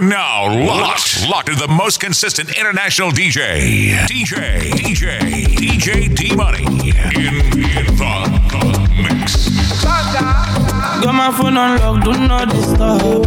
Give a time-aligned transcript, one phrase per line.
[0.00, 0.46] Now.
[0.64, 6.62] Locked, locked to the most consistent international DJ, DJ, DJ, DJ Dee Money.
[6.62, 10.67] In, in the, the mix.
[11.02, 13.24] Got my phone on lock, do not disturb.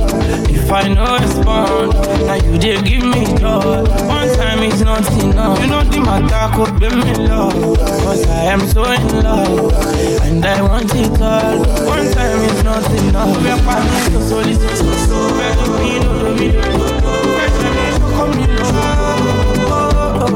[0.49, 1.93] If I no respond,
[2.27, 3.83] now you did give me joy.
[4.07, 5.59] One time is not enough.
[5.61, 7.77] You know the matter could be me love.
[7.77, 9.73] Cause I am so in love.
[10.23, 11.59] And I want it all.
[11.87, 13.41] One time is not enough.
[13.41, 15.17] We are fighting so so so so so.
[15.37, 16.61] Where do we know the middle?
[17.35, 20.33] Where do we come in love?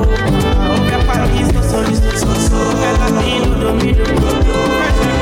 [0.80, 1.84] We are fighting so so
[2.16, 2.58] so so.
[2.80, 5.15] Where do we know do we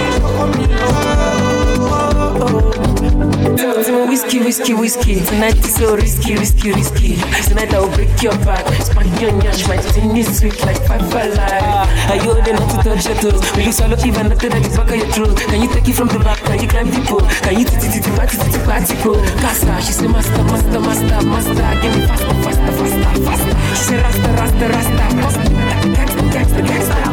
[3.58, 5.22] Tell whiskey, whiskey, whiskey.
[5.26, 7.16] Tonight is so risky, risky, risky.
[7.48, 8.66] Tonight I will break your back.
[8.82, 11.90] Spank your nyash, my thing is sweet like five alive.
[12.10, 13.42] Are you old enough to touch your toes?
[13.54, 15.38] Will you swallow even after that is back of your throat?
[15.38, 16.40] Can you take it from the back?
[16.40, 17.22] Can you climb the pole?
[17.46, 19.14] Can you titi titi party titi party go?
[19.42, 21.54] Casa, she say master, master, master, master.
[21.82, 23.54] Give me faster, faster, faster, faster.
[23.78, 25.46] She say rasta, rasta, rasta, rasta.
[25.94, 27.04] Gangsta, gangsta, gangsta.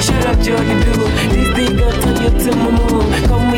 [0.00, 0.92] Shut up, Joe, you do.
[1.34, 2.98] This thing gon' turn you to mumu.
[2.98, 3.57] Come inside, they come with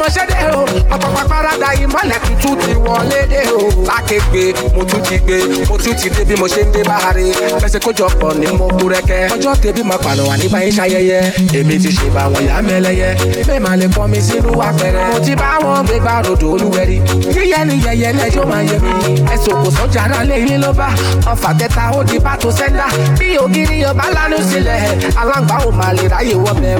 [0.00, 0.64] mo tún débi mo ṣe dé o.
[0.94, 3.60] Ọ̀pọ̀pọ̀ parada ìmọ̀lẹ̀ tuntun ti wọlé dé o.
[3.88, 4.42] lákègbè
[4.76, 5.36] mo tún ti gbé
[5.68, 7.24] mo tún ti dé bí mo ṣe ń dé báre.
[7.60, 9.28] Fẹsẹ̀ kójọpọ̀ ní mo kú rẹ́kẹ́.
[9.34, 11.20] ọjọ́ tẹ̀bí máa pàlọ́ wà nígbà yín ṣayẹyẹ.
[11.58, 13.08] Èmi ti ṣe bá wọn yá mẹ́lẹ́yẹ
[13.46, 15.06] bẹ́ẹ̀ máa lè pọ́n mi sínú apẹ̀rẹ̀.
[15.12, 16.96] mo ti bá wọn gbé bá rodò olúwẹ̀rí.
[17.36, 18.92] Yíyẹ ni yẹyẹ lẹ́jọ́ máa yẹ mi.
[19.34, 20.88] ẹ̀sùn kò sọ́jà náà lé yín ló bá.
[21.32, 22.86] Ọfà tẹta ó di bá tó sẹ́ńdà.
[23.18, 24.80] Bí ògiri ọba lánú sílẹ̀
[25.20, 26.78] aláǹgbá ò máa lè ráyè wọ́ bẹ́ẹ̀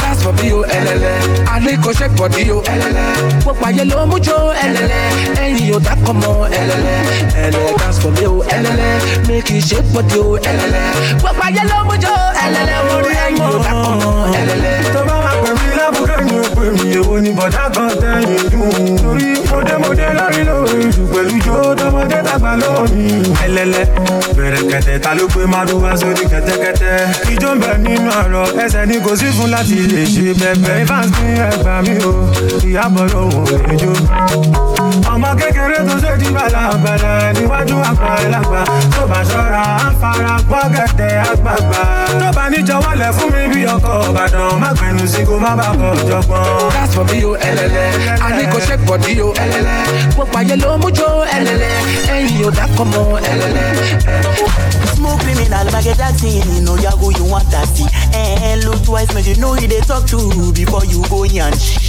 [0.00, 0.22] That's
[1.66, 2.58] o ẹlẹ́lẹ́ alẹ́ kò ṣe pọ̀ bí o
[3.42, 5.04] gbogbo ayé ló mú jó ẹlẹ́lẹ́
[5.44, 6.98] ẹ̀yìn ò dákọ̀ mọ́ ẹlẹ́lẹ́
[7.44, 8.92] ẹlẹ́ that's for bí o ẹlẹ́lẹ́
[9.28, 10.84] méjì ṣe pọ̀ bí o ẹlẹ́lẹ́
[11.20, 12.14] gbogbo ayé ló mú jó
[12.44, 15.15] ẹlẹ́lẹ́ orí ẹ̀yìn ò dákọ̀ mọ́ ẹlẹ́lẹ́.
[15.94, 18.96] Tó bá wà pè mí lábúrò èwo ni bọ̀dá kan tẹ̀yìn dùn.
[19.02, 23.04] torí mọ̀dẹ́mọ̀dẹ́ lórí lórí jù pẹ̀lú jó tọmọdé tàgbà lórí.
[23.44, 23.84] ẹlẹ́lẹ́
[24.36, 27.32] bẹ̀rẹ̀ kẹ̀tẹ̀ ta ló gbé mádùúgbà sórí kẹ̀tẹ́kẹ̀tẹ́.
[27.32, 30.82] ijó ń bẹ nínú àrọ̀ ẹsẹ̀ ni kò sí fún láti lè ṣe bẹ̀bẹ̀.
[30.82, 32.12] ifeanyi ní ẹgbà mi o
[32.68, 33.92] ìyàbọ̀ lòun ò lè jó.
[35.12, 38.60] ọmọ kékeré tó ṣe di bàlàbàlà níwájú àgbà ẹlàgbà
[38.96, 41.80] tó bá ṣọ́ra á fara gbọ́gẹ̀dẹ̀ àgbààgbà.
[42.20, 45.72] tó bá níjọ wọlé fún mi bí ọkọ̀ ìbàdàn má gbẹnu sí kó má bàa
[45.76, 47.88] That's for bí o ẹlẹ́lẹ́
[48.26, 51.72] alẹ́ kò ṣe pọ̀ bí o ẹlẹ́lẹ́ gbogbo ayé ló mú jó ẹlẹ́lẹ́
[52.16, 53.68] ẹ̀yìn ò dákọ̀ mọ́ ẹlẹ́lẹ́.
[54.96, 57.86] Smoke criminal, Michael Jackson, no ya who you want to see.
[58.16, 60.16] And look twice, make you know who they talk to
[60.52, 61.85] before you go yanch.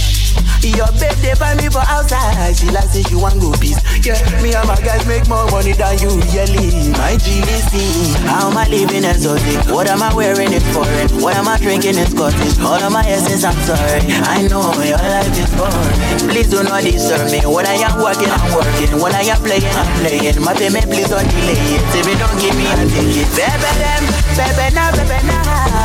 [0.62, 2.54] Your babe, they find me for outside.
[2.56, 3.78] She like say she want go peace.
[4.04, 6.90] Yeah, me and my guys make more money than you really.
[6.94, 8.14] My GDC.
[8.26, 9.70] How am I living exotic?
[9.70, 11.08] What am I wearing it foreign?
[11.22, 12.58] What am I drinking in Scottish?
[12.60, 14.02] All of my essence, I'm sorry.
[14.26, 16.30] I know your life is boring.
[16.30, 17.40] Please do not disturb me.
[17.46, 18.98] When I am working, I'm working.
[19.00, 20.42] When I am playing, I'm playing.
[20.42, 21.82] My payment, please don't delay it.
[21.94, 24.02] If you don't give me a ticket, baby, them,
[24.34, 25.36] baby, na, baby, na,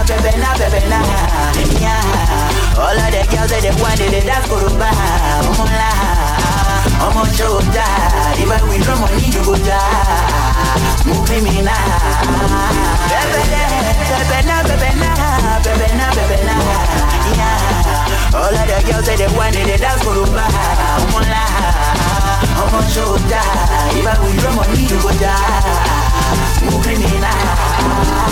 [0.06, 1.00] baby, na, baby, na,
[1.82, 2.74] yeah.
[2.74, 4.90] All of the girls that they want it, they dance for Yoruba,
[5.50, 5.90] ọmọ ńlá,
[7.06, 7.86] ọmọ ṣọ́jà,
[8.42, 9.80] ìbá wí drọ́mọ̀ ní Jùgọ́jà,
[11.08, 11.84] mú kí mi náà.
[13.10, 15.08] Bẹ́bẹ̀ na, bẹ́bẹ̀ na,
[15.66, 16.56] bẹ́bẹ̀ na, bẹ́bẹ̀ na.
[17.40, 18.40] Yeah.
[18.40, 20.46] All of the girls say they want it, they dance Yoruba,
[21.02, 21.44] ọmọ ńlá,
[22.64, 22.80] ọmọ
[23.92, 25.34] I ìbá wí drọ́mọ̀ ní Jùgọ́jà.
[26.34, 28.24] I now.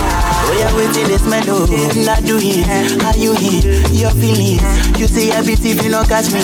[0.43, 1.65] Oh yeah, waiting this mellow.
[2.03, 2.65] Not do it.
[3.01, 3.63] How you hit
[3.93, 4.61] your feelings?
[4.99, 6.41] You say everything you not catch me.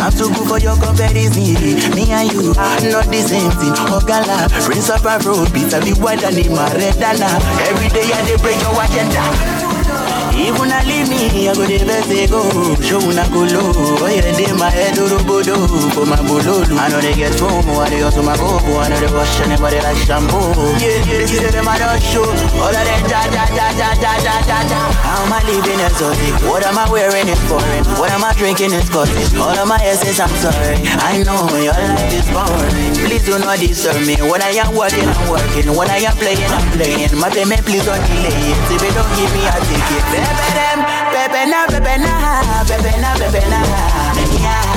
[0.00, 1.58] I'm too good for your comparison.
[1.94, 2.54] Me and you,
[2.90, 3.74] not the same thing.
[3.90, 7.28] Oh gala, Prince of a road, big white and in my red dana.
[7.68, 9.59] Every day I dey break your agenda.
[10.40, 12.40] Even I leave me, I go the best they go.
[12.80, 13.72] Show una go low.
[14.00, 15.54] Oh yeah, they my head do bodo
[15.92, 16.64] for my bololo.
[16.80, 18.56] I know they get home, I they also my go.
[18.80, 20.40] I know they wash anybody like shampoo.
[20.80, 22.24] Yeah, yeah, they say them I don't show.
[22.56, 24.80] All of them da da da da da da da da.
[25.04, 26.34] How am I living exotic?
[26.48, 27.84] What am I wearing it foreign?
[28.00, 29.36] What am I drinking in Scottish?
[29.36, 30.80] All of my essence, I'm sorry.
[31.04, 32.96] I know your life is boring.
[33.04, 34.16] Please do not disturb me.
[34.24, 35.68] When I am working, I'm working.
[35.76, 37.12] When I am playing, I'm playing.
[37.20, 38.58] My payment, please don't delay it.
[38.72, 40.04] If you don't give me a ticket,
[40.56, 40.78] them,
[41.12, 42.12] pepe na, pepe na,
[42.68, 43.60] pepe na, pepe na,
[44.38, 44.70] yeah.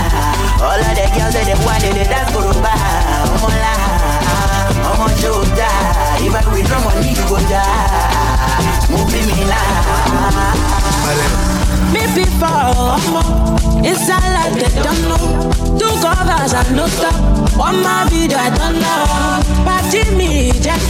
[0.64, 2.72] All of the girls that they want they dance for rumba.
[4.88, 5.70] Omo shoda.
[6.24, 8.88] If I withdraw money, you go die.
[8.90, 9.34] Move me
[11.94, 12.16] la.
[12.16, 13.84] before.
[13.86, 15.78] It's a lot they don't know.
[15.78, 17.16] Two covers and no stop.
[17.58, 19.66] One my video I don't know.
[19.66, 20.82] But Jimmy, Jack,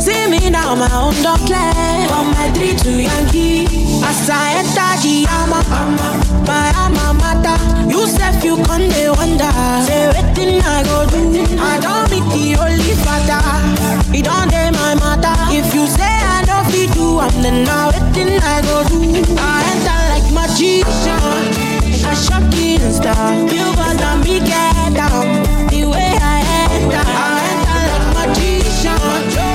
[0.00, 2.06] See me now, my own don't play.
[2.08, 3.66] From my three to Yankee.
[4.04, 5.60] As I enter Giyama,
[6.46, 7.56] my alma mater.
[7.88, 9.52] You said you can they wonder.
[9.86, 11.44] Say, waiting I go do.
[11.60, 13.40] I don't be the only father.
[14.16, 15.34] It don't day my matter.
[15.52, 18.98] If you say I don't feel do, I'm then now waiting I go do.
[19.38, 20.03] I enter
[20.34, 21.14] magician.
[22.04, 23.32] A shocking star.
[23.48, 25.42] You got to me get down.
[25.70, 26.42] The way I
[26.74, 27.00] enter.
[27.00, 28.98] I enter like magician.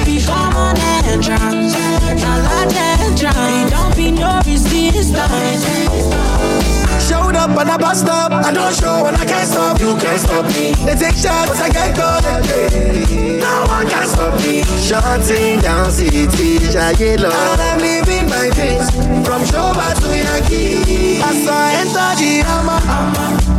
[0.06, 0.78] Become an
[1.12, 1.76] entrance.
[1.76, 3.72] A large entrance.
[3.72, 5.66] Don't be no resistance.
[7.10, 8.32] Showed up on a bus stop.
[8.32, 9.80] I don't show when I can't stop.
[9.82, 10.78] You can't stop me.
[10.86, 12.22] They take shots, I get caught.
[13.42, 14.62] No one can stop me.
[14.78, 17.34] Shutting down city, Jagelo.
[17.34, 18.94] And I'm living my dreams
[19.26, 21.18] from Shoba to Yankee.
[21.26, 22.78] As I enter the Ama,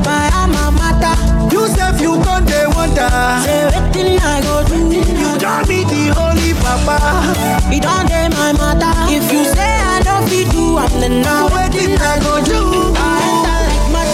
[0.06, 1.18] My alma mater.
[1.50, 3.10] you say you come they wonder.
[3.42, 4.94] Say waiting I go do.
[4.94, 7.34] You don't meet the holy papa.
[7.74, 8.94] It don't my matter.
[9.12, 12.69] If you say I don't feel do, I'm the now Waiting I go do.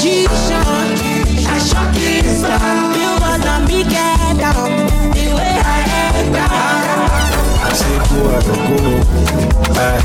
[0.09, 1.51] I magician.
[1.51, 2.95] A shocking star.
[2.95, 4.86] You gonna be get down
[7.77, 9.27] say go, I go go.
[9.77, 10.01] Aye.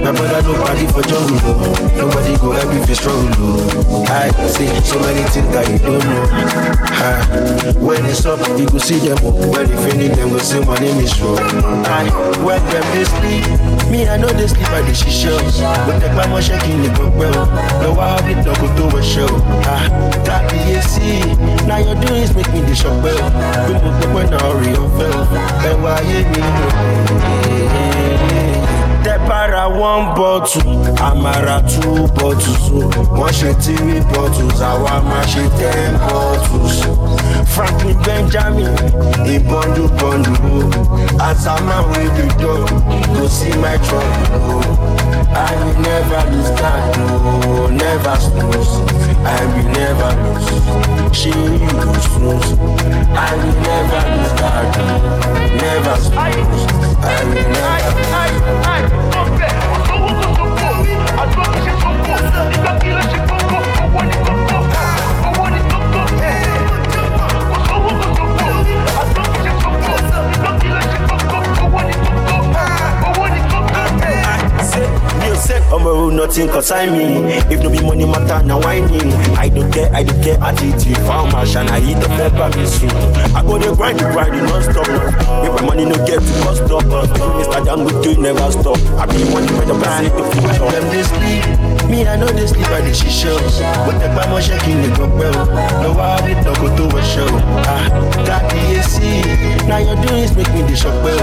[0.00, 1.60] My brother no party for jungle.
[1.92, 4.06] Nobody go help if you oh.
[4.08, 6.24] I see so many things that you don't know.
[7.04, 7.76] Aye.
[7.76, 9.18] When it's up, you go see them.
[9.22, 11.36] When they finish, them go say my name is Ro.
[11.36, 12.08] Aye.
[12.40, 13.44] When them they sleep,
[13.90, 15.36] me I know they sleep at the shisha.
[15.86, 17.46] But the grandma shaking the well.
[17.82, 19.28] No I have it, no go to a show.
[19.68, 19.84] Ah,
[20.24, 20.50] that
[20.88, 21.20] see.
[21.66, 23.30] Now your doings make me the shop well.
[24.00, 25.22] The when I hurry fell.
[25.66, 27.40] And why you me?
[27.70, 28.89] Tẹ
[29.26, 30.62] para one bottle,
[31.08, 32.64] àmàrà two bottles.
[33.18, 36.76] Wọ́n ṣe three bottles, àwa máa ṣe ten bottles.
[37.54, 38.74] Franklin Benjamin,
[39.34, 40.60] ìbọ̀ndù bọ̀ndù o.
[42.16, 42.68] Be dog,
[43.14, 44.60] go see my trouble o.
[45.32, 48.74] I will never lose that o, never snooze.
[49.24, 50.48] I will never lose.
[51.24, 52.50] You go snooze?
[53.14, 54.88] I will never lose that o,
[55.62, 56.64] never snooze.
[57.02, 58.89] I will never.
[58.90, 58.98] Sou
[59.38, 60.84] ferro, sou o do povo.
[61.16, 61.70] A tua que se
[62.52, 63.39] e da pila.
[75.40, 77.32] Say, I'm a rule, nothing concern me.
[77.48, 79.12] If no be money matter, now whining.
[79.34, 80.96] I don't care, I don't care, attitude.
[81.08, 82.90] Found my shine, I eat the pepper, me soon.
[83.34, 84.86] I go the grind, grind, it non-stop.
[85.44, 87.64] If my money no get to cost up, Mr.
[87.64, 88.78] Dango do never stop.
[89.00, 90.68] I be money for the brand, the future.
[90.70, 91.44] Them they sleep,
[91.88, 93.32] me I know they sleep at the shisha.
[93.86, 95.32] But the grandma shaking the cup well.
[95.82, 97.28] No I did not go to a show.
[97.66, 97.88] Ah,
[98.26, 99.66] got the AC.
[99.66, 101.18] Now your doings make me the shop well.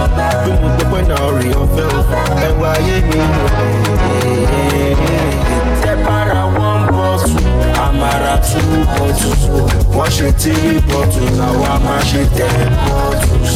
[10.40, 13.56] Three bottles, àwa máa ṣe ten bottles.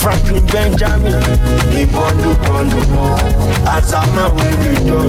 [0.00, 1.18] Franklin Benjamin,
[1.82, 3.10] ìbọ̀dù bọ̀dù mọ́.
[3.74, 5.02] Àtàmà wíwí dọ̀,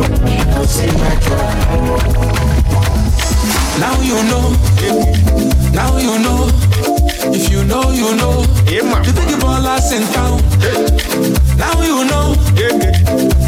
[0.54, 1.38] kò sí mẹ́jọ.
[3.82, 4.46] Now you know,
[5.78, 6.42] now you know.
[7.38, 8.36] If you know, you know.
[9.06, 10.42] The big ballers in town.
[11.62, 12.28] Now you know,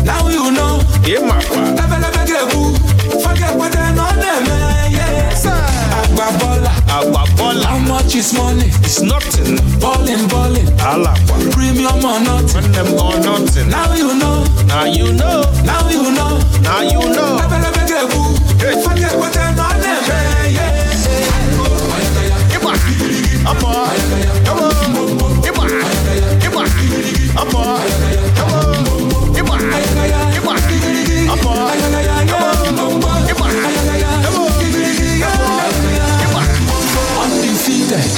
[0.09, 0.73] now you know.
[1.79, 2.75] Never, never get boo.
[3.23, 3.89] Forget what they
[5.19, 5.45] know them, eh, yes.
[5.45, 7.65] Agba baller, Agba baller.
[7.65, 8.67] How much is money?
[8.83, 9.57] It's nothing.
[9.79, 10.67] Ballin', ballin'.
[10.79, 11.51] Alakwa.
[11.51, 12.61] Premium or nothing.
[12.61, 13.69] When them or nothing.
[13.69, 15.43] Now you know, Now you know.
[15.63, 16.39] now you know.
[16.61, 17.37] Now you know.
[17.37, 18.35] Never, never get boo.
[18.83, 19.69] Forget what they know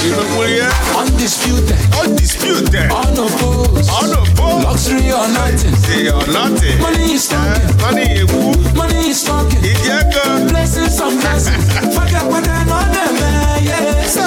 [0.08, 2.90] Ìrọ̀kùnrin undisputed, Undisputed.
[3.02, 3.90] unopposed.
[4.02, 4.64] Unopposed.
[4.66, 5.76] Luxury or nothing.
[5.86, 6.78] Say or nothing.
[6.82, 7.70] Money is talking.
[7.84, 8.42] Money is eku.
[8.80, 9.62] Money is talking.
[9.72, 10.48] Ìjẹ́ kan.
[10.50, 11.66] Blessings on blessings.
[11.96, 14.18] Forget what they know them, eh, yes.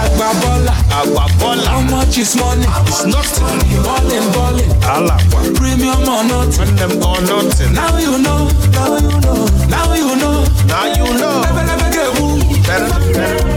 [0.00, 0.76] Agba baller.
[0.98, 1.24] Agba
[1.72, 2.66] How much is money?
[2.88, 3.46] It's nothing.
[3.86, 4.70] Ballin', ballin'.
[4.94, 5.38] Alakwa.
[5.58, 6.58] Premium or nothing.
[6.58, 7.72] When them or nothing.
[7.80, 8.42] Now you know.
[8.76, 9.40] Now you know.
[9.74, 10.36] Now you know.
[10.72, 11.36] Now you know.
[11.46, 13.49] Never, never get woo.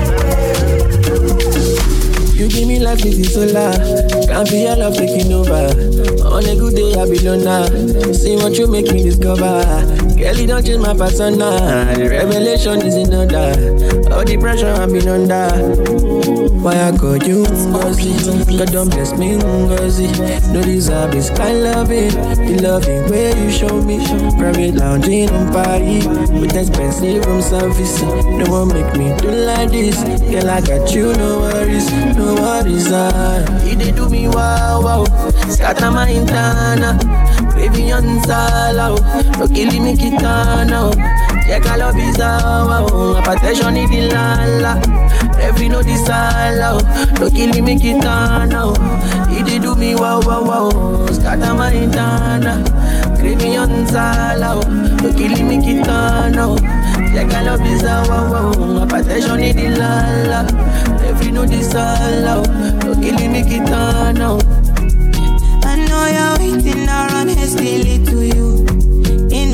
[2.44, 3.72] You give me life, this is solar.
[4.28, 5.72] Can't feel your love taking over.
[6.28, 8.14] On a good day, I be loner.
[8.14, 9.64] See what you make me discover.
[10.18, 11.96] Girl, you don't change my persona.
[11.96, 13.56] The revelation is in order.
[14.14, 16.13] All the pressure I've been under.
[16.64, 18.58] Why I call you Ngozi?
[18.58, 20.08] God don't bless me, Ngozi.
[20.54, 22.12] No deserve this kind loving.
[22.12, 23.98] The loving way you show me.
[24.38, 26.08] Private lounging on party.
[26.40, 28.02] With expensive room service.
[28.02, 29.98] No one make me do like this.
[30.32, 31.92] Girl, I got you, no worries.
[32.16, 32.88] No worries.
[32.92, 33.44] Ah.
[33.66, 35.04] You did do me wow, wow.
[35.50, 36.96] Scatter my intana.
[37.56, 38.96] Baby, on sala.
[39.38, 40.96] No killing me kitana.
[41.48, 43.22] Check all of his hour.
[43.22, 44.74] Hypertension, it the lala.
[45.42, 46.82] Every no disala.
[47.20, 48.62] No killing me kitana.
[49.30, 51.06] He did do me wow, wow, wow.
[51.08, 52.64] Scatter my intana.
[53.54, 54.50] On sala.
[55.02, 56.58] No killing me kitana.
[57.14, 58.54] Check all of his hour.
[58.86, 60.48] Hypertension, it the lala.
[61.06, 62.44] Every no disala.
[62.84, 64.40] No killing me kitana.
[65.66, 68.33] I know you're waiting around hastily to you in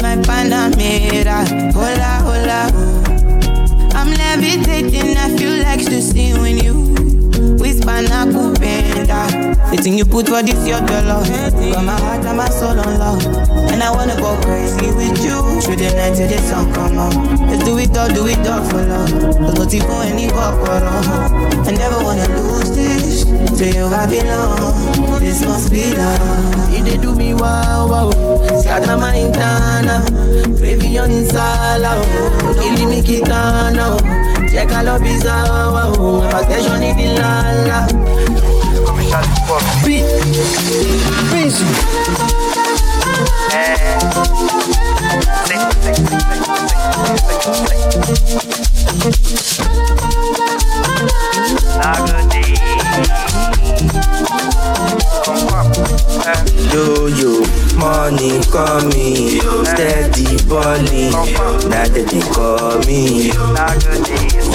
[0.10, 1.46] my Panamera.
[1.74, 2.72] Hola, hola.
[2.74, 3.98] oh.
[3.98, 7.09] I'm levitating, I feel like to see when you
[7.90, 9.50] whisper nakupenda.
[9.72, 11.24] The thing you put for this your dollar.
[11.72, 13.26] Got my heart and my soul on love.
[13.72, 15.62] And I wanna go crazy with you.
[15.62, 17.14] Through the night till the sun come up.
[17.50, 19.12] Let's do it all, do it all for love.
[19.12, 20.84] Cause not even any corporate.
[21.68, 23.26] I never wanna lose this.
[23.58, 25.20] To you I belong.
[25.20, 26.74] This must be love.
[26.74, 28.12] You did do me wow wow.
[28.62, 30.06] Scatter my intana.
[30.58, 31.94] Gravy on sala.
[32.60, 34.00] Killing me kitana.
[34.52, 35.94] Check all of his hour.
[36.32, 37.79] Hypertension in the
[39.86, 40.04] Beat.
[50.40, 50.59] Yo
[57.20, 57.44] yo,
[57.78, 61.12] money coming, steady balling.
[61.70, 63.32] Now that they call me.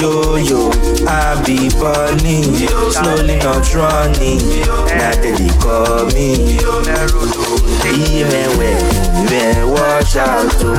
[0.00, 0.71] Yo yo,
[1.07, 2.54] I be balling,
[2.93, 4.38] slowly not running.
[4.88, 6.59] Now that they call me.
[7.85, 8.81] Even when,
[9.28, 10.73] when wash out to,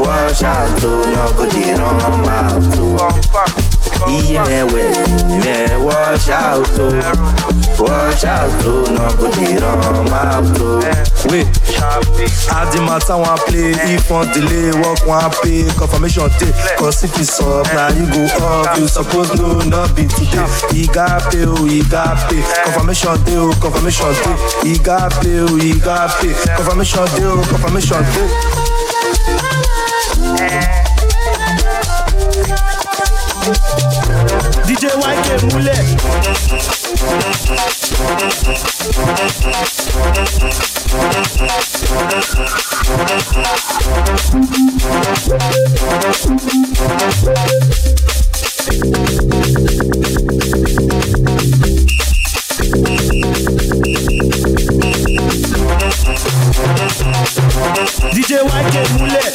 [0.00, 3.65] wash out to, no go dey run mouth to.
[4.06, 4.92] Even when,
[5.40, 6.84] when wash out to,
[7.80, 10.78] wash out to, no go dey run mouth to.
[11.32, 16.54] Wait, as the matter one play, if one delay, work one pay, confirmation take.
[16.78, 18.26] Cause if it's up, now you go
[18.62, 20.46] up, you suppose no, not be today.
[20.72, 22.42] You got pay, oh, you got pay.
[22.64, 24.36] Confirmation day, oh, confirmation day.
[24.70, 26.32] You got pay, oh, you got pay.
[26.54, 28.28] Confirmation day, oh, confirmation day.
[30.46, 30.85] Eh.
[33.46, 35.70] DJ YK Mule.
[58.12, 59.26] DJ YK Mule.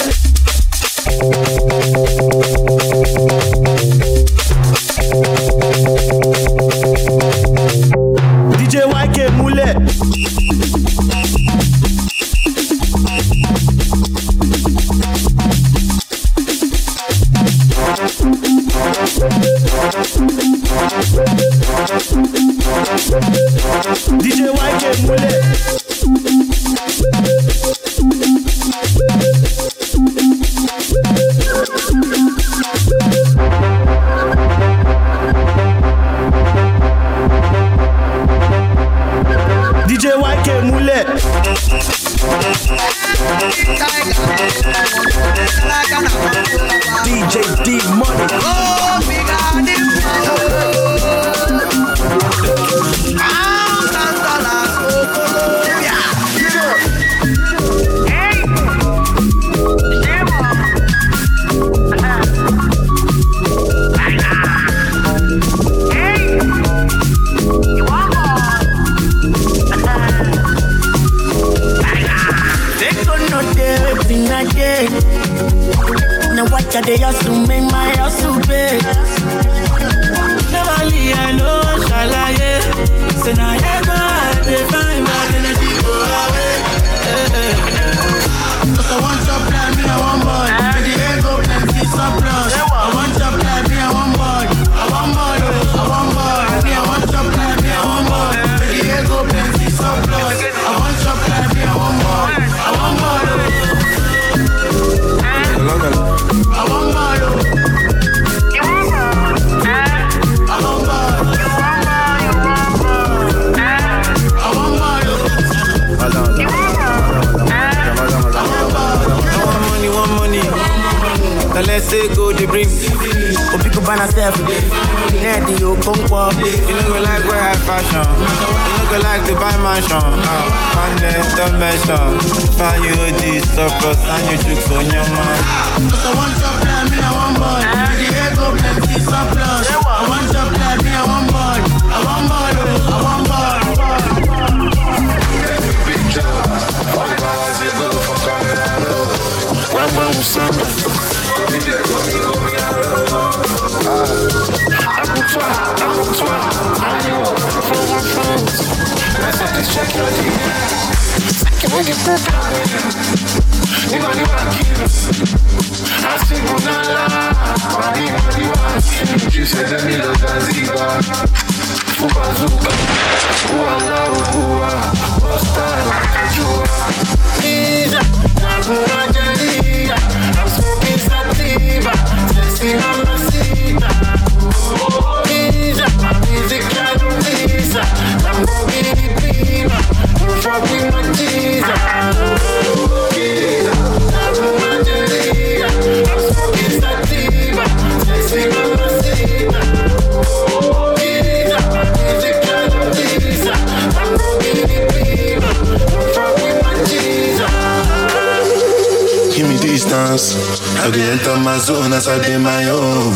[211.62, 213.14] Zone as I dey my own.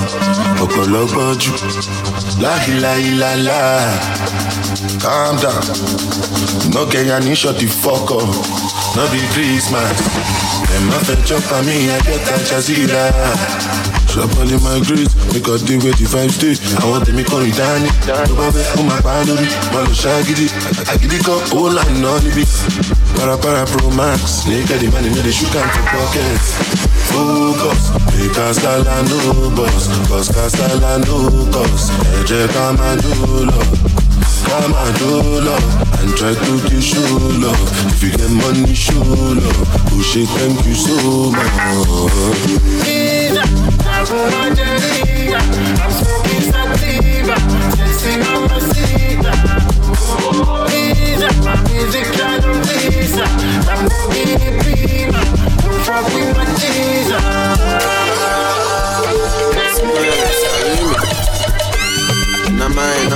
[0.63, 1.54] Ọ̀pọ̀lọpọ̀ jù.
[2.44, 3.62] Láhìláhìláhìlá.
[5.06, 5.62] Calm down.
[6.74, 8.26] No get ya ní shut the fuck up.
[8.98, 9.94] No be Christmas.
[10.90, 13.04] No fẹ́ chop am me, I get a jazira.
[14.10, 16.56] Shop all in my grace, make all day where the vibe stay.
[16.82, 17.90] Àwọn tèmi kọrin dání.
[18.08, 19.48] Tó bá fẹ́, ó máa pa á lórí.
[19.74, 20.48] Má lọ ṣáàgídí.
[20.92, 22.44] Àgídí kan, owó láì the níbí.
[23.16, 24.20] Para-para pro max.
[24.50, 26.42] Naked the money, no dey shook am for pocket.
[27.14, 27.84] Focus,
[28.18, 29.20] make Casala no
[29.58, 29.84] boss.
[30.10, 31.16] Cause Casala no
[31.53, 31.92] cost.
[32.10, 34.04] Ẹ jẹ́
[34.46, 35.58] Ká máa dúró lọ.
[36.01, 37.66] And try to dey show love.
[37.94, 39.60] If you get money, show love.
[39.92, 42.55] Oh shit, thank you so much.
[45.77, 46.15] I'm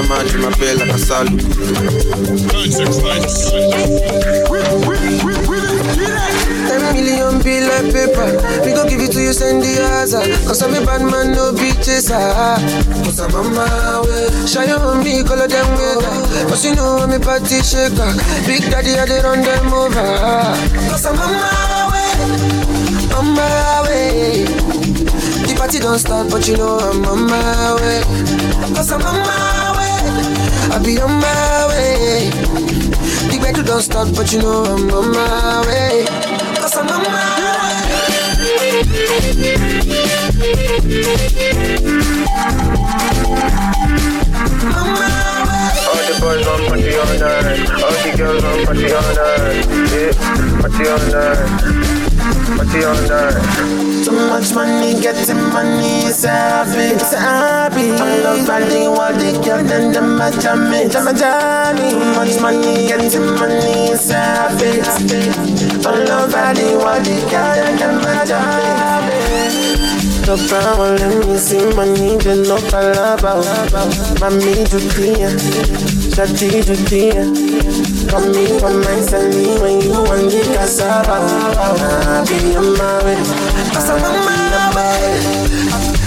[0.10, 1.38] Na mai, na maji, mapela, kasalu.
[6.68, 8.30] Ten million bill of paper.
[8.66, 10.22] We gon' give it to you, send the answer.
[10.48, 12.16] Cause I'm a bad man, no be chaser.
[12.18, 12.58] Ah.
[13.06, 14.48] Cause I'm on my way.
[14.48, 16.50] Shy on me, color them weather.
[16.50, 18.10] Cause you know I'm a party shaker.
[18.46, 20.10] Big daddy, I dey run them over.
[20.90, 22.10] Cause I'm on my way.
[23.14, 24.46] On my way.
[25.46, 28.02] The party don't start, but you know I'm on my way.
[28.74, 29.49] Cause I'm on my way.
[30.72, 32.30] I be on my way.
[33.30, 36.06] The bed don't start, but you know I'm on my way.
[36.62, 38.60] Cause I'm on my way.
[45.90, 47.70] All the boys want party all night.
[47.82, 49.66] All the girls want party all night.
[49.92, 50.14] Yeah,
[50.62, 51.89] party all night.
[52.60, 54.04] Party all night.
[54.04, 57.96] Too much money, getting money is a habit, it's a habit.
[58.02, 61.90] I love finding what they girl then them my jammy, them my jammy.
[61.90, 64.86] Too much money, getting money is a habit.
[65.88, 69.20] I love finding what they girl then them my jammy.
[70.28, 73.40] No problem, let me see money, then no palabra.
[74.20, 75.32] Mami, jutia,
[76.12, 77.24] shati, jutia.
[78.08, 81.18] Come me from my sally when you want the cassava.
[81.60, 83.16] I'll be on my.
[83.74, 85.99] Cause I'm on my way.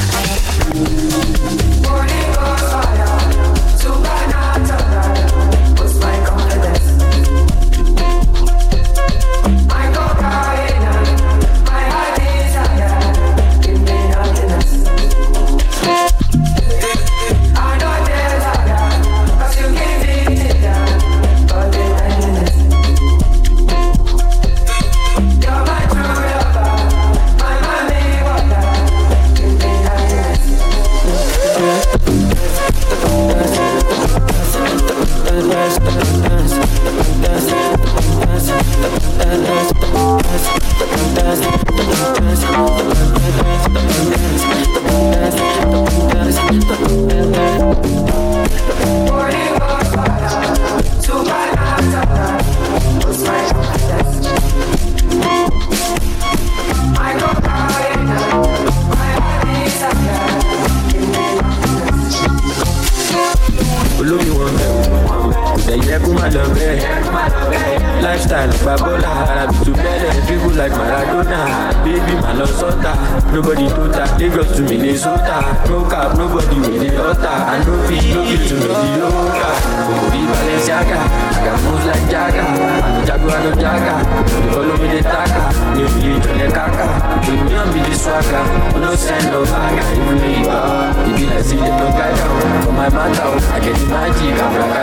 [71.24, 72.92] My love sota.
[73.32, 75.42] Nobody total, Lagos to Minnesota.
[75.68, 77.28] No cap, nobody with the altar.
[77.28, 79.52] I no fit, no fit to mediocre.
[79.88, 82.42] Oh, be Balenciaga, I got moves like Jagga.
[82.42, 83.94] I no Jago, I no Jagga.
[84.42, 85.42] You follow me, the taka.
[85.78, 86.86] You be to the kaka.
[87.26, 88.44] You don't be the swagger.
[88.80, 89.86] No send no bagger.
[89.92, 92.62] Even are, you be like see the no down.
[92.62, 94.82] For my matter, oh, I get the magic, I'm a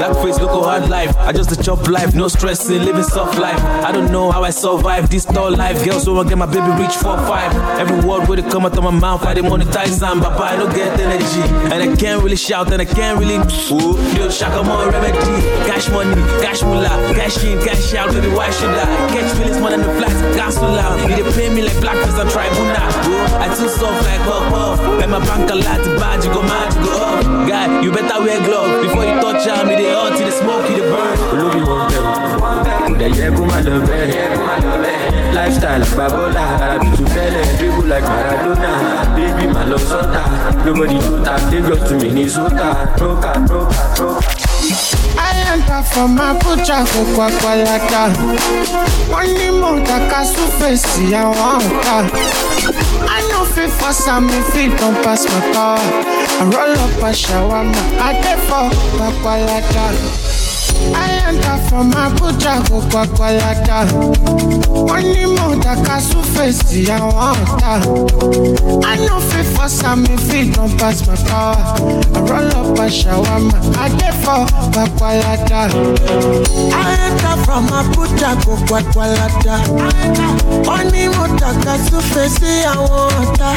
[0.00, 1.16] Blackface, look hard life.
[1.18, 3.60] I just a chop life, no stressing, living soft life.
[3.84, 5.84] I don't know how I survive this tall life.
[5.84, 7.50] Girls, so I get my baby reach four five.
[7.80, 11.00] Every word where they come out of my mouth, I dey monetize I don't get
[11.00, 11.42] energy.
[11.72, 13.38] And I can't really shout, and I can't really.
[13.72, 15.36] Ooh, yo, shaka more remedy.
[15.68, 18.86] Cash money, cash moolah, cash in, cash out, baby, why should I?
[19.14, 20.96] Catch feelings more than the flights, gas so loud.
[21.08, 22.88] You dey pay me like blackface and tribunal.
[23.08, 24.78] Ooh, I too soft like puff puff.
[25.02, 27.48] And my bank a lot, bad, you go mad, you go up.
[27.48, 29.68] Guy, you better wear gloves before you touch am.
[29.68, 31.16] Me dey hot, the smoke, the burn.
[31.32, 32.10] olóbi wọn bẹ̀rù
[32.86, 38.70] kò dẹ̀ yẹ kó má lifestyle àgbàbọ́là arabi tún fẹ́lẹ̀ dribble like maradona
[39.16, 40.22] baby má lọ sọ́tà
[40.64, 42.68] nobody tó ta lagos to minnesota
[43.00, 44.28] roka roka roka.
[45.28, 48.02] I enter from Abuja go Kwakwalada.
[49.12, 51.96] Wọ́n ní mo taka súfèsì àwọn ọ̀tá.
[53.16, 55.80] I no fit force am if it don pass my power.
[56.40, 59.84] I roll up a shawarma, I dey for Kwakwalada.
[60.94, 63.78] I enter from Abuja go Kwakwalada.
[64.88, 67.72] Wọ́n ní mo taka súfèsì àwọn ọ̀tá.
[68.92, 71.56] I no fit force am if it don pass my power.
[72.16, 73.88] I roll up shawarma, I
[74.22, 75.62] for Kwakwalada.
[76.72, 76.96] I
[77.44, 79.56] from Abuja go Kwakwalada.
[80.66, 83.50] Wọ́n ní mo taka súfèsì àwọn ọ̀tá.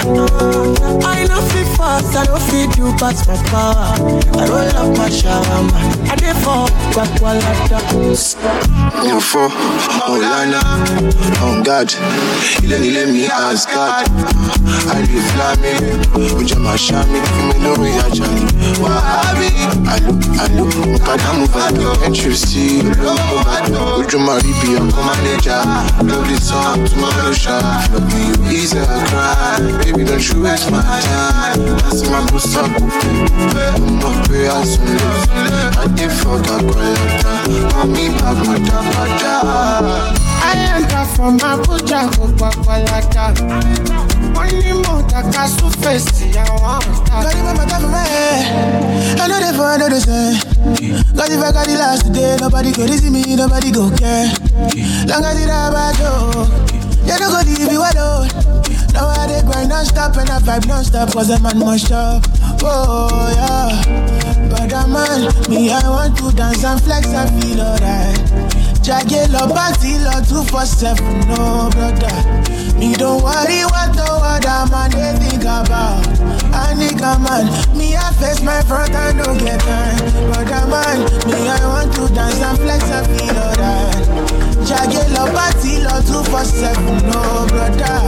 [1.15, 3.89] I no fit force, I no fit do pass my power.
[4.41, 5.79] I roll up my shawarma,
[6.11, 7.12] I for Kwakwalada.
[9.07, 9.47] Yàn fọ́
[10.13, 10.59] Ọ̀lànà
[11.47, 11.89] on guard
[12.63, 14.07] ilé nílé mi asgard
[15.13, 15.71] àlè flami
[16.33, 18.41] oúnjẹ máa ṣá mi fún mi lórí ajá ni
[18.81, 19.47] wàhábì
[19.93, 20.11] àlò
[20.43, 22.65] àlò nkàdá mú bàtà entry sí
[23.09, 25.57] olówó bàtà ojú máa rí bí ọkọ mánéjà
[26.07, 27.55] lórí tán tó máa lọ ṣá
[27.93, 28.21] lọ́bì
[28.57, 31.61] easy I cry baby don't you waste my time.
[31.83, 32.79] Láti máa bó sábò
[33.79, 37.31] mo mọ̀ pé a sùn lè adé fọ́gà kọ́lẹ́ta
[37.75, 38.29] mọ̀ mí bá
[38.93, 39.33] padà
[40.51, 43.33] enter from Abuja go Kwakwalada.
[44.33, 47.15] Wọ́n ní mo taka súfèsì àwọn ọ̀tá.
[47.23, 49.19] Got it, mama, come man.
[49.21, 50.39] I know they for, they say.
[51.15, 54.31] Cause if I got the last day, nobody go see me, nobody go care.
[55.07, 56.15] Long as it about you,
[57.05, 58.27] they don't go leave you alone.
[58.93, 62.25] Now I they grind non-stop and I vibe non-stop cause the man must stop.
[62.63, 63.69] Oh yeah,
[64.49, 68.17] but a man, me I want to dance and flex and feel alright.
[68.83, 72.17] Jagge lọ party lọ two for seven, no brother.
[72.77, 76.05] Me don't worry what the other man they think about.
[76.51, 77.45] A nigga man,
[77.77, 79.97] me I face my front and don't get time.
[80.31, 84.52] Brother man, me I want to dance and flex and feel alright.
[84.67, 87.99] Jagge lọ party lọ two for seven, no brother.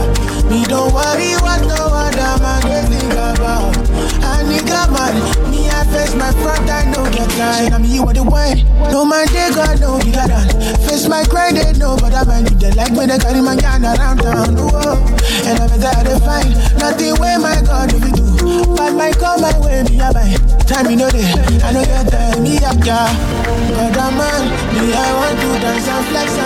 [0.48, 3.76] Me don't worry what the other man they think about.
[4.24, 5.14] A nigga man,
[5.50, 7.72] me I face my front and don't get time.
[7.74, 10.46] I mean you are the one, no man they got no bigger than.
[10.86, 13.56] Face my grind, they know, but I man you they like me they carry my
[13.56, 14.56] gun around town.
[14.56, 14.96] Whoa.
[15.44, 18.26] And I'm better they find nothing where my God if you do.
[18.76, 20.36] But my come my way, me I buy.
[20.66, 21.22] Time you know they,
[21.62, 23.10] I know your time, me a car.
[23.94, 24.42] But man,
[24.74, 26.45] me I want to dance and flex and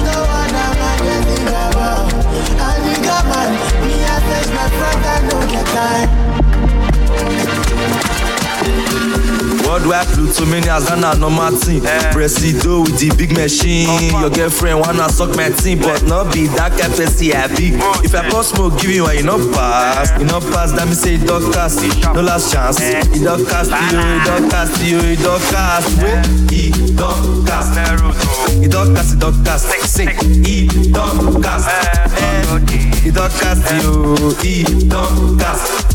[9.91, 11.81] Worldwide Plutomania, Ghana, no Martin.
[12.15, 14.09] Presido with the big machine.
[14.21, 17.75] Your girlfriend wanna suck my team, but not be that kind person I be.
[18.05, 20.17] If I pass smoke, give you one, you know pass.
[20.17, 21.83] You know pass, that me say it don't cast.
[22.15, 22.79] No last chance.
[22.79, 25.91] It don't cast you, it don't cast you, it don't cast.
[26.55, 27.75] It don't cast.
[28.63, 29.67] It don't cast, it don't cast.
[29.91, 31.67] Say, it don't cast.
[31.67, 35.90] Eh, It don't cast you, it don't cast.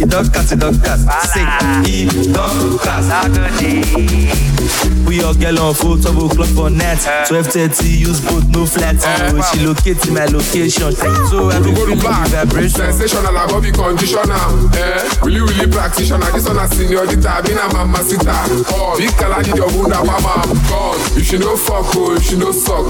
[0.00, 1.04] It don't cast, it don't cast.
[1.32, 1.44] Say,
[1.84, 3.08] it don't cast.
[5.06, 6.98] We see your girl on full double clock for net.
[7.28, 8.96] 12:30 use boat no flat.
[9.00, 10.92] Oh, she locate my location.
[10.92, 12.28] So I to be go to feeling back.
[12.28, 12.92] the vibration.
[12.92, 14.36] Sensational, I body conditioner.
[14.76, 15.08] Eh?
[15.24, 16.30] Really, really practitioner.
[16.32, 18.36] This one a senior dita, been a mama sita.
[18.76, 20.44] Oh, big kala need your bunda mama.
[20.68, 22.86] God, if she no fuck, oh, if she no suck.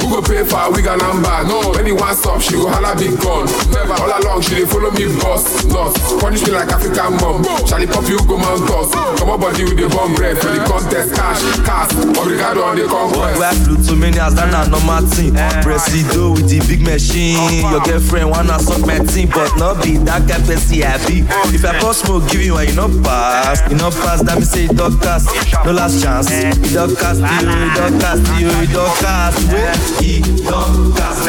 [0.00, 1.36] Who go pay for a wig and number?
[1.44, 3.44] No, anyone stop, she go holla big gun.
[3.70, 5.64] Never all along, she dey follow me boss.
[5.68, 7.44] Not punish me like African mom.
[7.66, 8.92] Charlie pop you go man toss.
[9.18, 11.14] Come on, body with the bomb bread for the contest.
[11.14, 13.38] Cash, cash, obrigado on the conquest.
[13.38, 15.34] Where I flew to many as that na normal thing.
[15.62, 17.38] Presido with the big machine.
[17.70, 21.24] Your girlfriend wanna suck my team, but not be that kind person I be.
[21.54, 23.62] If I pour smoke, give you and you not pass.
[23.70, 25.28] You not pass, that me say you don't cast.
[25.64, 26.30] No last chance.
[26.30, 29.38] You don't cast, you, you don't cast, you, you don't cast.
[29.52, 31.26] Wait, you don't cast.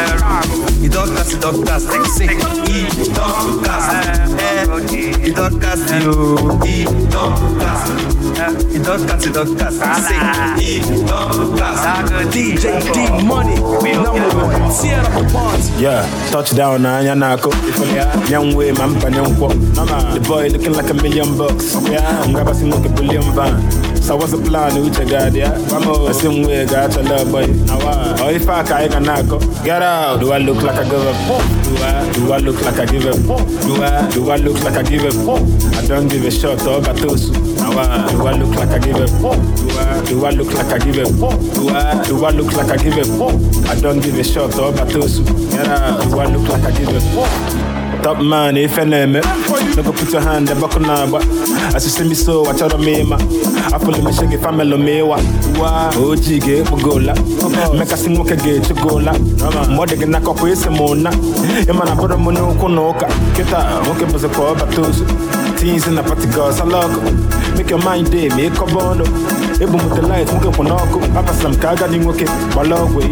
[0.81, 1.87] You don't cast, you don't cast.
[2.15, 4.78] Say, you don't cast.
[4.79, 8.71] You don't cast, you, you don't cast.
[8.71, 10.07] You don't cast, you don't cast.
[10.07, 12.07] Say, you don't cast.
[12.31, 14.71] DJ Dee Money, number one.
[14.71, 15.59] Tear up.
[15.77, 17.51] Yeah, touchdown na anya nako.
[18.31, 19.49] Young way man pa nyonko.
[20.13, 21.75] The boy looking like a million bucks.
[21.89, 23.59] Yeah, ngaba si moke billion van.
[24.01, 25.57] So what's the plan uche god yeah?
[25.67, 26.15] Vamos.
[26.17, 27.47] Asim way got a love boy.
[27.67, 29.39] Now, oh if I ka ika nako.
[29.65, 30.21] Get out.
[30.21, 31.43] Do I look like I give a fuck?
[31.69, 32.11] Do I?
[32.13, 33.47] Do I look like I give a fuck?
[33.61, 34.09] Do I?
[34.09, 35.41] Do I look like I give a fuck?
[35.77, 37.31] I don't give a shot or batosu.
[37.57, 39.37] Now I, do I look like I give a fuck?
[39.55, 40.05] Do I?
[40.05, 41.39] Do I look like I give a fuck?
[41.53, 42.07] Do I?
[42.07, 43.69] Do I look like I give a fuck?
[43.69, 44.73] I don't give a shot or.
[44.73, 46.01] Get out.
[46.09, 47.68] Do I look like I give a fuck?
[48.01, 49.25] Top man, if I name it,
[49.75, 51.19] look up put your hand, the buckle number.
[51.75, 53.17] As you see me so, watch out of me, ma.
[53.17, 55.17] I follow me, shake family, me, wa.
[55.95, 57.13] Oh, jige, bugola.
[57.77, 59.17] Make a sing, walk a gate, to gola.
[59.69, 61.11] Mother can knock up with some mona.
[61.67, 63.07] Emana, put a mono, konoka.
[63.35, 64.73] Kita, up as a call, but
[65.59, 66.95] teens in the party girls, I love
[67.57, 69.03] Make your mind day, make a bono.
[69.59, 71.01] Able with the lights, move up on Uncle.
[71.11, 73.11] Papa some kaga, okay, my love way.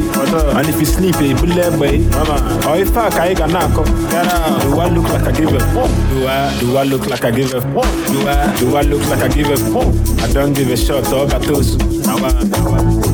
[0.55, 1.77] And if you sleep, eh, you bullet eh.
[1.77, 1.97] way.
[2.15, 2.37] Mama,
[2.69, 3.83] or if I I go.
[3.83, 5.59] Do I look like I give a?
[5.59, 6.59] Do I?
[6.59, 7.59] Do I look like I give a?
[7.59, 8.55] Do I?
[8.59, 10.23] Do I look like I give a?
[10.23, 11.77] I don't give a shot or batosu.
[12.05, 13.06] Now I, now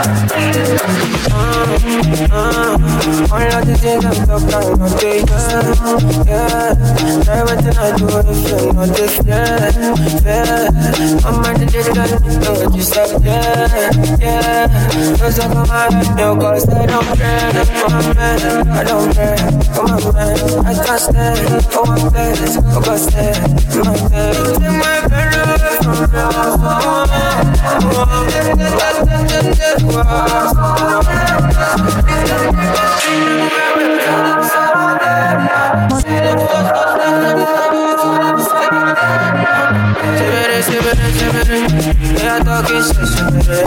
[3.32, 5.74] All of the things I'm talking about, they yeah,
[6.24, 6.70] yeah.
[7.26, 9.74] Everything I do, if you're not this, yeah,
[10.22, 11.26] yeah.
[11.26, 12.06] I'm on the digital,
[12.40, 15.18] know what you said, yeah, yeah.
[15.18, 19.12] Cause I'm on my head, no, cause I don't care, come on, man, I don't
[19.12, 19.36] care,
[19.74, 25.55] come on, man, I can't stand, for my place, I can't stand, my
[37.08, 37.65] away
[42.44, 43.66] talking severe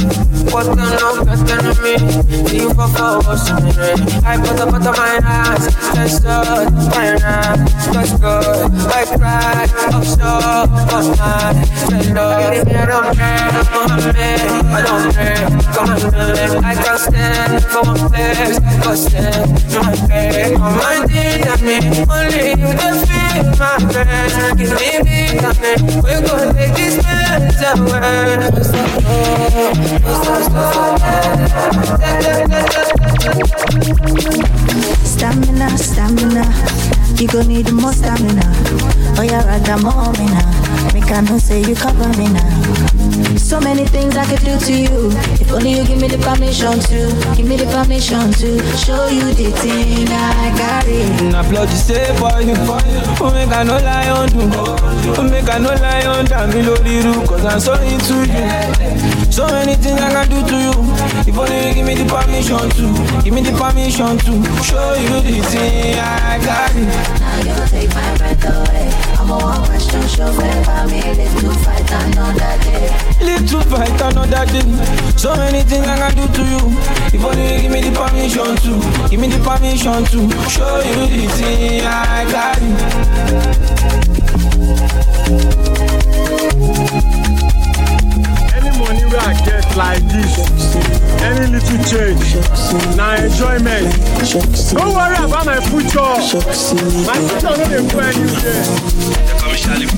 [0.52, 1.96] What the no better than me
[2.58, 8.72] you for severe I put up on my ass That's good, my ass That's good
[8.90, 11.56] I cry, I'm so I'm mad
[11.88, 17.82] Say I don't care, Mohammed I don't care Come on, man I can't stand for
[17.82, 18.60] one place.
[18.84, 21.78] Go stand to my bed All my things at me.
[22.10, 28.59] Only you can feel my breath Give me vitamin We're gonna take these meds away
[35.06, 36.44] Stamina, stamina.
[37.16, 39.09] You gon' need more stamina.
[39.20, 40.94] Oh, yeah, rather more me now.
[40.94, 42.90] Make I know say you cover me now.
[43.36, 45.12] So many things I could do to you.
[45.44, 47.36] If only you give me the permission to.
[47.36, 51.32] Give me the permission to show you the thing I got it.
[51.32, 55.50] Na blood you say for you, oh make I no lie on you, oh make
[55.50, 59.32] I no lie on me lórí irú, cause I'm so into you.
[59.32, 60.74] So many things I can do to you,
[61.28, 65.22] if only you give me the permission to, give me the permission to show you
[65.22, 66.88] the thing I got it.
[67.20, 69.09] Now you take my breath away.
[69.30, 70.34] Question show to
[71.62, 72.90] fight another day.
[73.46, 74.66] To fight another day.
[75.18, 76.62] So many things I can do to you.
[77.14, 81.06] If only you give me the permission to, give me the permission to show you
[81.14, 82.58] the thing I got
[88.90, 89.34] Any money where I
[91.60, 92.28] to change.
[92.98, 93.88] Na enjoyment.
[94.74, 96.16] Don't worry about my future.
[97.06, 98.66] My future no dey go anywhere.
[99.46, 99.90] Me Charlie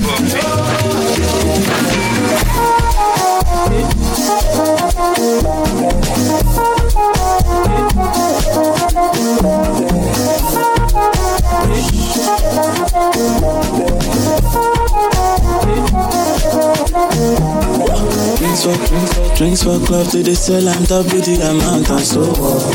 [18.62, 22.00] Drinks for, drinks for, drinks for club to the cell and with the amount and
[22.00, 22.70] so oh.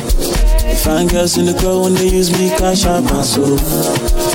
[0.83, 3.55] Fine girls in the club when they use me cash up and so.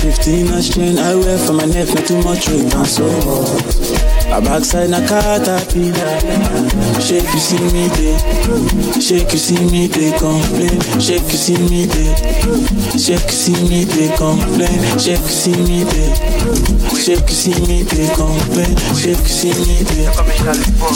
[0.01, 4.12] 15 a strain I wear for my neck, not too much weight and so oh.
[4.33, 6.21] A backside na caterpillar
[7.01, 8.17] Shake you see me day
[8.99, 12.17] Shake you see me day complain Shake you see me day
[12.97, 16.17] Shake you see me day complain Shake you see me day
[16.97, 20.09] Shake you see me day complain Shake you see me day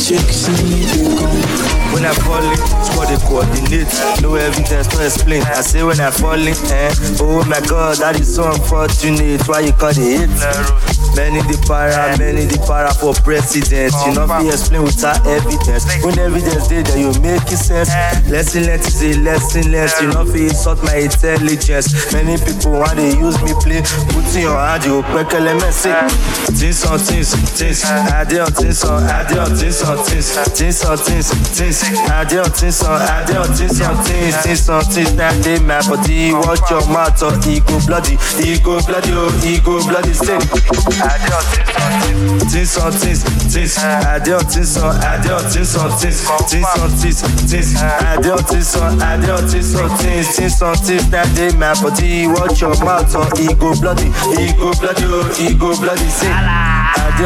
[0.01, 2.57] Shake you see me day complain When I fall in,
[2.89, 4.23] squad they coordinate.
[4.23, 5.43] No evidence, no explain.
[5.43, 6.95] I say when I fall in, eh?
[7.21, 9.47] Oh my god, that is so unfortunate.
[9.47, 11.06] Why you call it?
[11.17, 13.97] Many the para, many the para for president.
[14.05, 15.89] You know, be explain without evidence.
[16.05, 17.89] When evidence there, then you make it sense.
[18.29, 19.97] Lesson learned is a lesson learned.
[19.97, 21.89] You know, be insult my intelligence.
[22.13, 23.81] Many people want to use me play.
[24.13, 25.97] Put in your hand, you quick element say.
[26.53, 27.81] Things on things, things.
[27.85, 30.29] I did on things on, I did on things on things.
[30.53, 31.81] Things on things, things.
[32.13, 34.37] I did on things on, I did on things on things.
[34.45, 35.13] Things on things.
[35.17, 36.37] Now they my body.
[36.37, 38.21] Watch your mouth or ego bloody.
[38.45, 40.13] Ego bloody, oh, ego bloody.
[41.07, 41.17] Say.
[41.17, 43.79] I did on things on things, things.
[43.79, 46.21] I did on things on, I did on things on things.
[46.51, 47.77] Things on things, things.
[47.77, 50.37] I did on things on, I did on things on things.
[50.37, 51.11] Things on things.
[51.11, 52.27] Now they my body.
[52.27, 54.09] Watch your mouth or ego bloody.
[54.41, 56.09] Ego bloody, oh, ego bloody.
[56.09, 56.31] Say.
[56.31, 57.17] I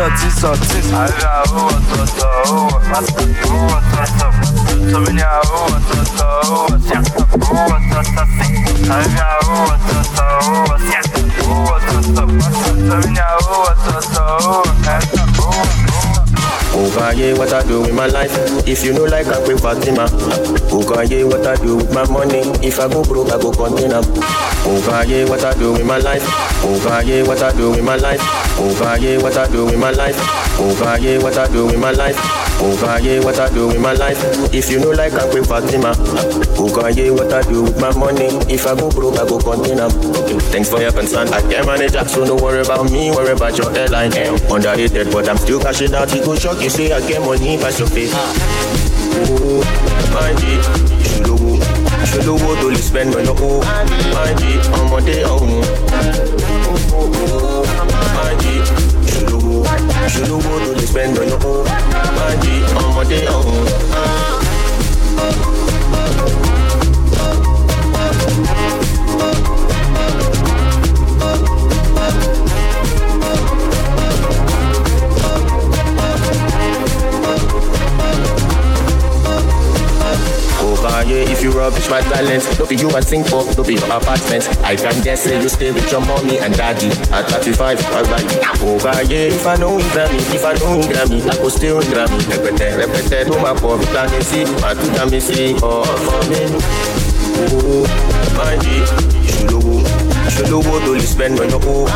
[11.51, 13.41] things.
[16.71, 18.31] Ogaye, what I do with my life?
[18.67, 20.07] If you know like I pay Fatima.
[20.71, 22.41] Ogaye, what I do with my money?
[22.67, 24.05] If I go broke, I go contain am.
[24.65, 26.23] Ogaye, what I do with my life?
[26.63, 28.21] Ogaye, what I do with my life?
[28.57, 30.50] Ogaye, what I do with my life?
[30.61, 32.17] Ogaye, what I do with my life?
[32.61, 34.19] Ogaye, what I do with my life?
[34.53, 35.93] If you know like I pay Fatima.
[36.61, 38.27] Ogaye, what I do with my money?
[38.53, 39.91] If I go broke, I go contain am.
[40.53, 41.29] Thanks for your concern.
[41.29, 44.13] I can't manage that, so don't worry about me, worry about your airline.
[44.51, 46.13] Underrated, but I'm still cashing out.
[46.15, 48.13] You go shock, you say I get money, pass your face.
[48.15, 49.65] Oh,
[50.15, 50.43] my G,
[51.21, 51.59] ṣòlówó
[52.13, 53.65] ṣòlówó tó lè spend when you're old.
[54.15, 54.43] My G,
[54.81, 55.61] ọmọdé ọ̀hún.
[55.91, 57.70] My G,
[59.89, 61.67] ṣòlówó tó spend when you're old.
[62.17, 62.45] My G,
[62.85, 63.67] ọmọdé ọ̀hún.
[80.81, 83.85] Ogaye, if you rubbish my talent, don't be you I sing for, don't be your
[83.93, 84.49] apartment.
[84.65, 88.25] I can guess say you stay with your mommy and daddy at 35, alright.
[88.65, 92.19] Ogaye, if I know Grammy, if I know Grammy, I go still Grammy.
[92.33, 96.49] Repete, repete, to my poor vitamin C, my two vitamin C, all for me.
[97.53, 97.85] Oh,
[98.39, 98.67] my G,
[99.37, 99.85] ṣòlówó,
[100.37, 101.89] ṣòlówó tó lè spend when you're old.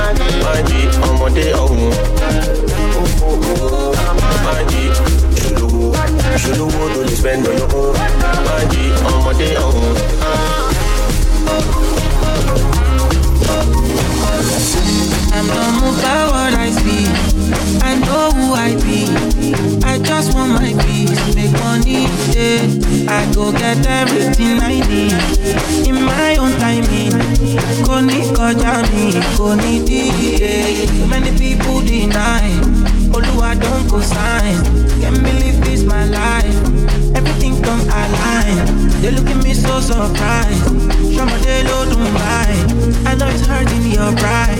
[0.45, 1.93] My G, ọmọdé ọ̀hún.
[6.43, 7.97] Ṣòlówó, ṣòlówó tó lè spend when you're old.
[8.47, 8.75] My G,
[9.65, 9.95] ọ̀hún.
[15.37, 17.07] I'm not moved by what I see.
[17.83, 19.07] I know who I be.
[19.85, 22.07] I just want my peace, make money.
[22.35, 22.63] Yeah.
[23.11, 27.13] I go get everything I need in my own timing.
[27.87, 29.07] Kò ní kọjá mi.
[31.11, 32.94] Many people deny.
[33.15, 34.59] Oluwa don go sign.
[35.01, 36.57] Can't believe this my life.
[37.15, 38.57] Everything come align.
[39.01, 40.65] They look at me so surprised.
[41.15, 42.51] Somebody low don't buy.
[43.07, 44.59] I know it's hurting your pride.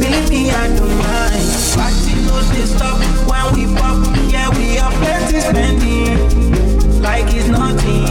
[0.00, 1.46] Believe me, I don't mind.
[1.76, 3.96] Party no they stop when we pop.
[4.30, 7.00] Yeah, we have plenty spending.
[7.00, 8.04] Like it's nothing.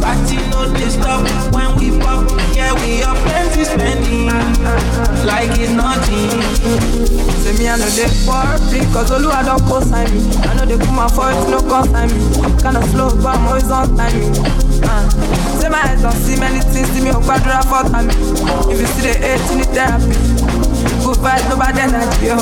[0.00, 1.20] Party no they stop
[1.52, 2.24] when we pop.
[2.56, 4.25] Yeah, we have plenty spending.
[5.24, 6.30] Like it's nothing.
[7.42, 10.20] Say me I know they for a freak, because Oluwa don co-sign me.
[10.42, 12.18] I know they put my foot, no consign me.
[12.62, 14.14] Kinda slow, but I'm always on time.
[14.82, 15.08] Uh.
[15.58, 18.08] Say my eyes don't see many things, see me on quadra for time.
[18.70, 20.55] If you see the hate, you need therapy.
[21.22, 21.80] Vibes, nobody.
[21.80, 21.90] Uh,
[22.22, 22.40] yeah.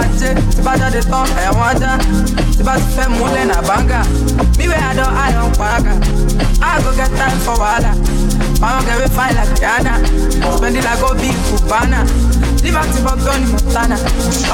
[0.00, 1.26] Ajé, tí bá jáde tán,
[1.56, 1.98] wọ́n ajá.
[2.56, 4.00] Tí bá ti fẹ́ múlẹ̀ náà bánga
[4.58, 5.94] mi wẹ̀ àdán ayọ̀ ń pàgà
[6.64, 7.92] I go get time for wahala
[8.62, 9.94] I wan get me fine like Rihanna
[10.56, 12.00] spend it like go big Cubana
[12.62, 13.96] live active but Tony Montana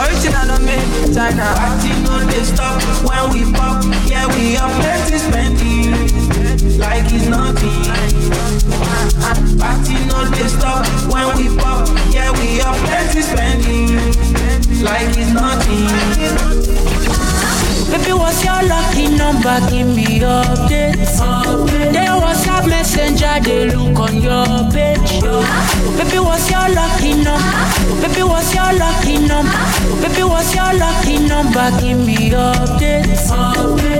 [0.01, 1.44] original no made in China.
[1.61, 5.92] Party no dey stop when we pop, yeah we up plenty spending
[6.79, 7.85] like it's nothing.
[9.59, 13.89] Party no dey stop when we pop, yeah we up plenty spending
[14.85, 17.28] like it's nothing.
[17.91, 19.59] Baby, what's your lucky number?
[19.70, 21.18] Give me your updates.
[21.93, 25.22] They WhatsApp messenger, they look on your page.
[25.97, 27.64] Baby, what's your lucky number?
[28.03, 29.57] Baby, what's your lucky number?
[30.03, 31.70] Baby, what's your lucky number?
[31.80, 33.28] Give me your updates.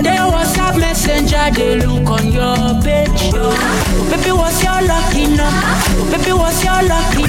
[0.05, 3.32] They WhatsApp messenger, they look on your page.
[4.11, 5.74] Baby, what's your lucky number?
[6.12, 7.24] Baby, what's your lucky?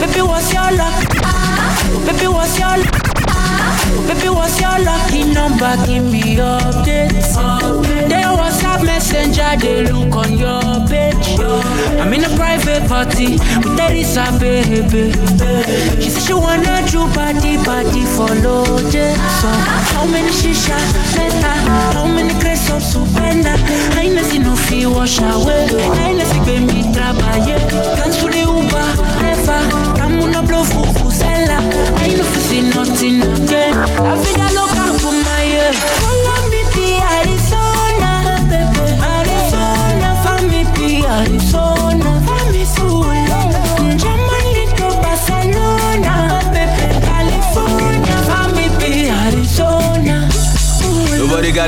[0.00, 1.18] Baby, what's your lucky?
[2.06, 3.05] Baby, what's your
[4.06, 5.72] Baby, what's your lucky number?
[5.86, 7.34] Give me updates.
[8.08, 11.38] They WhatsApp messenger, they look on your page.
[12.00, 15.12] I'm in a private party with Teresa, baby.
[16.02, 19.16] She said she wanna do party, party for loaded.
[19.40, 19.48] So,
[19.92, 20.78] how many shisha,
[21.16, 21.52] meta?
[21.96, 23.56] How many crates of supenda?
[23.96, 25.66] I know see no fee wash away.
[26.06, 27.58] I know see baby trabaye.
[27.96, 28.86] Cancel the Uber,
[29.22, 29.95] never.
[30.16, 31.58] I'm gonna blow fufusela.
[32.00, 33.74] I know fi see nothing again.
[33.98, 35.74] La vida loca for my head.
[36.00, 36.86] Follow me to
[37.18, 38.84] Arizona, baby.
[39.12, 41.75] Arizona, follow me to Arizona.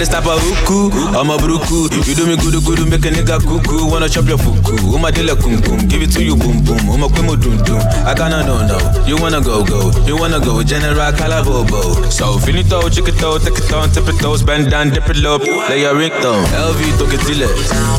[0.09, 1.89] Stop a huku, I'm a bruku.
[2.07, 3.91] You do me good, good, make a nigga cuckoo.
[3.91, 6.89] Wanna chop your fuku, Uma dilla kum kum, give it to you boom boom.
[6.89, 7.81] Uma kwemo dun dun.
[8.07, 8.79] I kinda no no.
[9.07, 10.63] You wanna go go, you wanna go.
[10.63, 12.11] General Calabobo.
[12.11, 15.17] So finito, chick it out, take it on, tip it toes, bend down, dip it
[15.19, 15.39] low.
[15.69, 16.45] Lay your ringtone.
[16.57, 17.49] LV took it dile,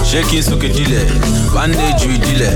[0.04, 1.06] shaking suke dile,
[1.54, 2.52] bandage you dile,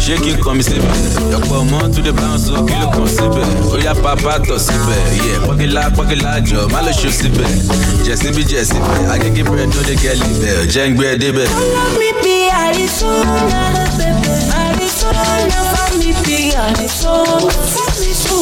[0.00, 0.86] shaking come sibe.
[1.32, 3.46] Yọ̀pọ̀ mọ́ to the bounce, so ló kàn síbẹ̀.
[3.72, 5.46] Ó yá papa tọ̀ síbẹ̀, yeah.
[5.46, 7.48] Pọ́kìlá pọ́kìlá jọ, má lọ ṣó síbẹ̀.
[8.04, 10.66] Jẹ̀síbí jẹ̀síbẹ̀, agége bread no dey get libẹ̀.
[10.72, 11.46] Jẹ́ ń gbé ẹ débẹ̀.
[11.48, 13.38] Follow me be Arizona,
[13.98, 14.32] baby.
[14.62, 17.52] Arizona, follow me be Arizona.
[17.72, 18.36] Follow me to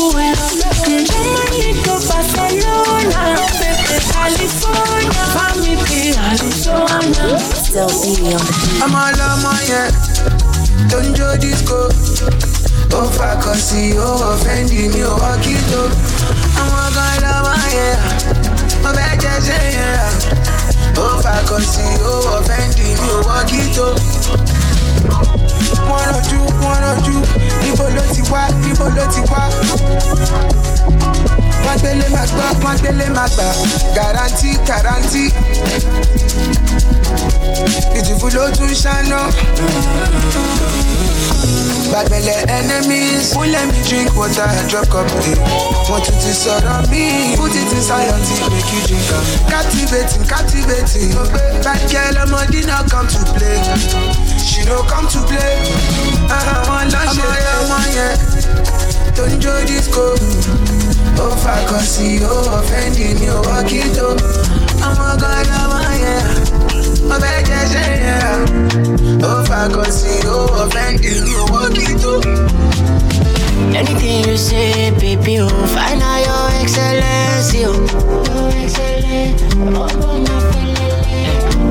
[1.08, 3.22] Germany to Barcelona,
[3.60, 3.96] baby.
[4.12, 7.24] California, follow me be Arizona.
[7.64, 8.82] Still be on the beat.
[8.84, 9.88] ọmọ ọlọmọ yẹn
[10.90, 11.80] tó ń jó disco
[12.98, 15.82] ó fakọ sí ó ọ̀fẹ́ndì ní owó kíto
[16.62, 17.96] àwọn kan lọmọ yẹn
[18.82, 20.12] wọ́n fẹ́ jẹ́sẹ̀ yẹn
[21.02, 23.86] ó fakọ sí ó ọ̀fẹ́ndì ní owó kíto.
[25.88, 27.16] wọ́n rọjú wọ́n rọjú
[27.62, 29.42] níbo ló ti wá níbo ló ti wá.
[31.64, 33.46] wọ́n gbélé máa gbọ́ wọ́n gbélé máa gbà
[33.96, 35.24] garanti garanti
[37.98, 39.18] ìdìbò ló tún ṣáná.
[41.90, 45.34] Gbàgbẹ́lẹ̀ enemies, wọ́n let me drink water, I drop cup tea.
[45.90, 49.24] Wọ́n tún ti sọ̀rọ̀ mí, put it in silence, make you drink am.
[49.52, 51.14] Captivating, captivating.
[51.64, 53.58] Bad girl, I'm on náà come to play.
[54.46, 55.54] She don't come to play.
[56.38, 58.14] Àwọn lọ́ṣẹ̀ ọmọ yẹn
[59.16, 60.04] tó ń jó disco.
[61.18, 64.08] Ó fakọ̀ sí, ó ọ̀fẹ́ndì ní owó kìtó.
[64.86, 66.24] Àwọn gan lọ́mọ yẹn
[67.08, 67.84] mo fẹ́ jẹ́ ṣe
[69.60, 69.72] yẹn.
[69.72, 72.12] ó fakọ sí ó ọ̀fẹ́ndì ní owó kìtó.
[73.78, 77.76] Anything you say, baby, oh, find out ah, your excellency, oh.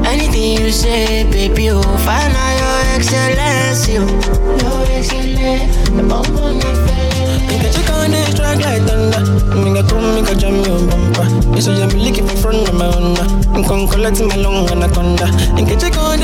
[0.05, 4.05] Anything you say, baby, oh, find out ah, your excellency, oh.
[7.47, 8.89] Make a check on this track like.
[9.49, 11.25] Make a come, make a jam your bumper.
[11.53, 12.87] You say I'm looking for front of my.
[13.53, 13.87] I'm come
[15.19, 15.27] my.
[15.53, 16.21] Make a on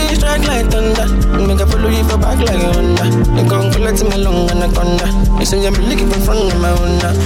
[0.47, 1.05] like thunder.
[1.45, 2.63] Make a follow you for back like
[4.63, 5.39] a come my.
[5.39, 6.71] You say I'm looking for front of my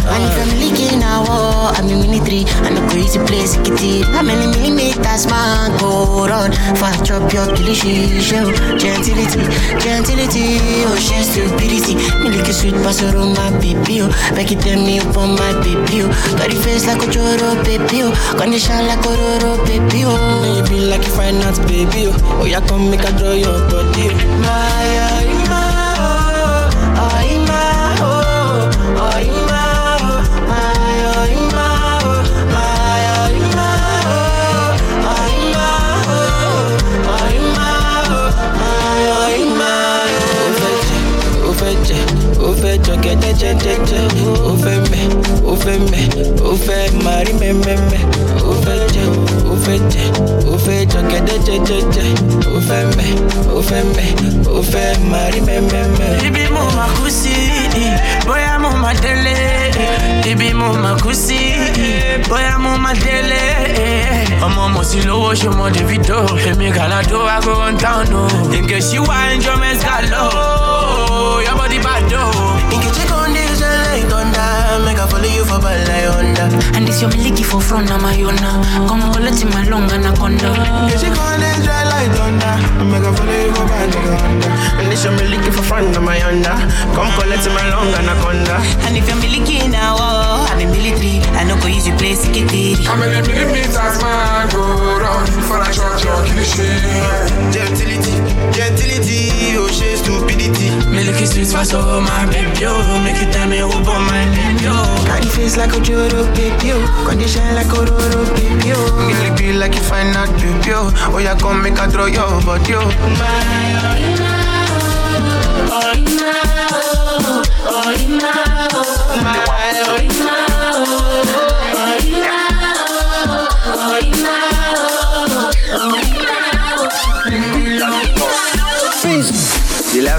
[0.10, 2.46] I'm leaking now, oh, I'm in military.
[2.66, 4.06] I know crazy place, it.
[4.10, 6.52] How many millimeters, man, go run?
[6.76, 8.26] Fast drop your delicious.
[8.30, 9.46] Gentility,
[9.80, 10.58] gentility,
[10.90, 11.96] oh, she's stupidity.
[12.24, 14.10] Me like a sweet pastor on my baby, oh.
[14.34, 14.66] Back it
[14.98, 16.02] up on my baby.
[16.40, 18.14] Got the face like a choro, baby, oh.
[18.40, 20.58] Condition like a roro, baby, oh.
[20.58, 22.46] You be like a fine arts baby, oh.
[22.46, 24.10] Yeah, come make a draw your body.
[24.42, 25.39] My, oh,
[43.40, 44.04] jọ gẹ́gẹ́jẹ́jẹ́jẹ́.
[44.50, 45.06] Ó fẹ́ mẹ́,
[45.52, 46.06] ó fẹ́ mẹ́,
[46.50, 48.02] ó fẹ́ máa rí mẹ́mẹ́mẹ́.
[48.50, 49.04] Ó fẹ́ jẹ,
[49.52, 49.56] ó
[51.20, 52.06] jẹjẹjẹjẹ
[52.56, 53.12] ó fẹ́ mẹ́
[53.58, 54.10] ó fẹ́ mẹ́
[54.58, 56.26] ó fẹ́ máa rí mẹ́mẹ́mẹ́.
[56.28, 57.36] ibi mo ma kú sí
[58.28, 59.36] bóyá mo ma délé
[60.32, 61.40] ibi mo ma kú sí
[62.30, 63.42] bóyá mo ma délé
[64.46, 66.20] ọmọ mo sì lówó ṣe mọ davido
[66.50, 68.24] èmi gàládó ago one town o
[68.62, 70.28] nke ṣíwá enjoyment gàlọ́
[75.62, 76.46] follow you for bad like Honda.
[76.76, 78.64] And this your miliki for front of my yona.
[78.88, 80.54] Come collect my long anaconda.
[80.90, 81.40] Dey shine
[81.90, 82.56] like thunder,
[82.86, 84.48] make I follow you for bad like Honda.
[84.80, 88.58] And this your miliki for front of my come collect my long anaconda.
[88.88, 91.20] And if you're miliki now, oh, I'm in military.
[91.36, 92.86] I know go use you play sikitiri.
[93.00, 94.69] Many millimeters man go
[97.52, 98.14] Gentility,
[98.52, 100.70] gentility, oh she stupidity.
[100.90, 102.74] Milky sweet fast over my baby, yo.
[103.04, 104.74] Make you tell me who bought my baby, yo.
[105.06, 105.24] Got
[105.58, 106.78] like a Joro baby, yo.
[107.08, 108.78] Condition like a Roro baby, yo.
[109.08, 110.90] Really be like you find out baby, yo.
[111.14, 112.82] Oh yeah, come make a throw your body, yo.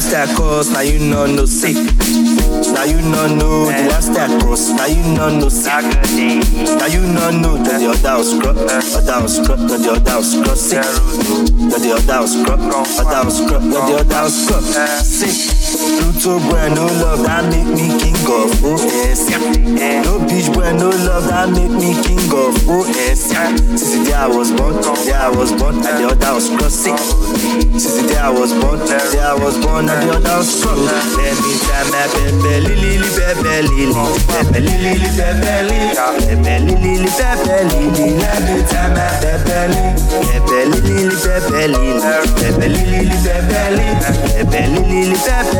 [0.00, 1.76] Lifestyle cost, now you know no sick.
[1.76, 5.84] Now you know no the lifestyle cost, now you know no sick.
[6.80, 10.32] Now you know no that the other was scrub, other was scrub, that other was
[10.32, 10.80] scrub sick.
[10.80, 13.62] That other was scrub, other was scrub,
[14.08, 14.64] that was scrub
[15.04, 15.59] sick.
[15.70, 19.30] Pluto boy, no love, that make me king of OS.
[20.02, 23.30] No bitch boy, no love, that make me king of OS.
[23.30, 26.50] Since the day I was born, the day I was born, and the other was
[26.50, 26.98] cross sick.
[26.98, 30.50] Since the day I was born, the day I was born, and the other was
[30.58, 30.90] cross.
[31.16, 33.94] Let me tell my pepe lili, pepe lili,
[34.26, 38.18] pepe lili, pepe lili, pepe lili, pepe lili.
[38.18, 40.02] Let me tell my pepe lili,
[40.34, 42.02] pepe lili, lili, pepe lili,
[42.34, 43.94] pepe lili, pepe lili,
[44.34, 45.14] pepe lili.
[45.30, 45.59] Let me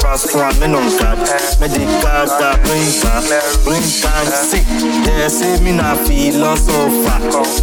[0.00, 1.18] Pass for a man on God?
[1.60, 3.44] Me the God that bring back, ah.
[3.64, 4.64] bring back sick.
[5.04, 7.18] They say me not philosopher.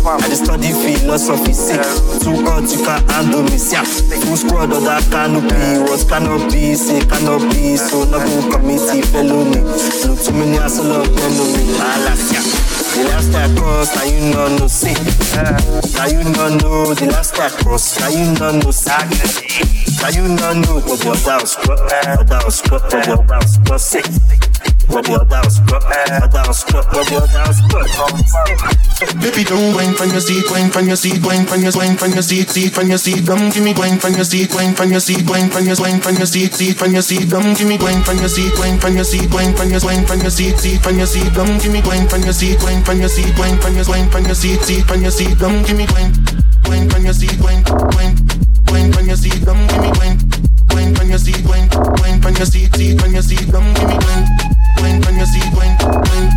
[0.06, 1.82] I just study philosophy sick.
[2.22, 3.84] Too hot you can't handle me, yeah.
[3.86, 8.20] Full squad of that canopy, what canopy, say canopy, so no
[8.52, 9.62] committee felony.
[10.06, 11.74] Look too many as a lot enemy.
[11.80, 12.42] Alaska.
[12.94, 14.94] The last time cross, now you know no see.
[15.98, 19.91] Now you know no, the last time cross, now you know no see.
[20.02, 24.06] Now you know no, what your doubts, what your doubts, what your doubts, what sick.
[24.90, 27.62] What your doubts, what your doubts, what your doubts,
[29.22, 32.12] Baby, don't wine from your seat, wine from your seat, wine from your wine from
[32.12, 33.26] your seat, seat from your seat.
[33.26, 36.02] Come give me wine from your seat, wine from your seat, wine from your wine
[36.02, 37.30] from your seat, seat from your seat.
[37.30, 40.06] Come give me wine from your seat, wine from your seat, wine from your wine
[40.06, 41.30] from your seat, seat from your seat.
[41.34, 44.10] Come give me wine from your seat, wine from your seat, wine from your wine
[44.10, 45.38] from your seat, seat from your seat.
[45.38, 46.14] Come give me wine,
[46.66, 47.64] wine from your seat, wine,
[47.96, 48.18] wine,
[48.72, 49.46] wine from your seat.
[49.46, 50.18] Come give me wine,
[50.72, 51.70] wine from your seat, wine,
[52.00, 53.52] wine from your seat, seat from your seat.
[53.52, 54.26] Come give me wine,
[54.82, 56.30] wine from your seat, wine, wine,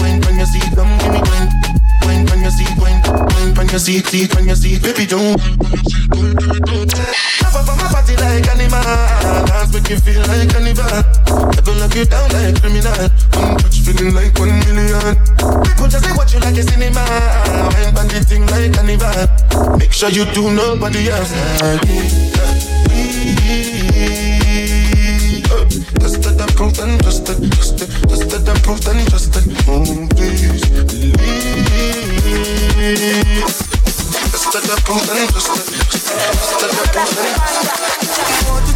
[0.00, 0.46] wine from your.
[0.74, 1.85] Come give me wine.
[2.06, 5.36] Wine from your seat, wine, wine from your seat, seat from your seat, baby don't.
[7.36, 8.80] Jump up on my body like animal,
[9.46, 10.86] dance make you feel like carnival.
[10.86, 13.10] I don't lock you down like criminal.
[13.34, 15.16] One touch feeling like one million.
[15.66, 17.02] People just say what you like is cinema.
[17.74, 19.76] Wine the thing like carnival.
[19.76, 23.25] Make sure you do nobody else like me.
[26.56, 29.42] Just that I'm proof and trusted, trusted, just that I'm proof and trusted.
[29.66, 31.16] Mm, please believe.
[34.30, 35.04] Just that I'm proof
[38.70, 38.75] and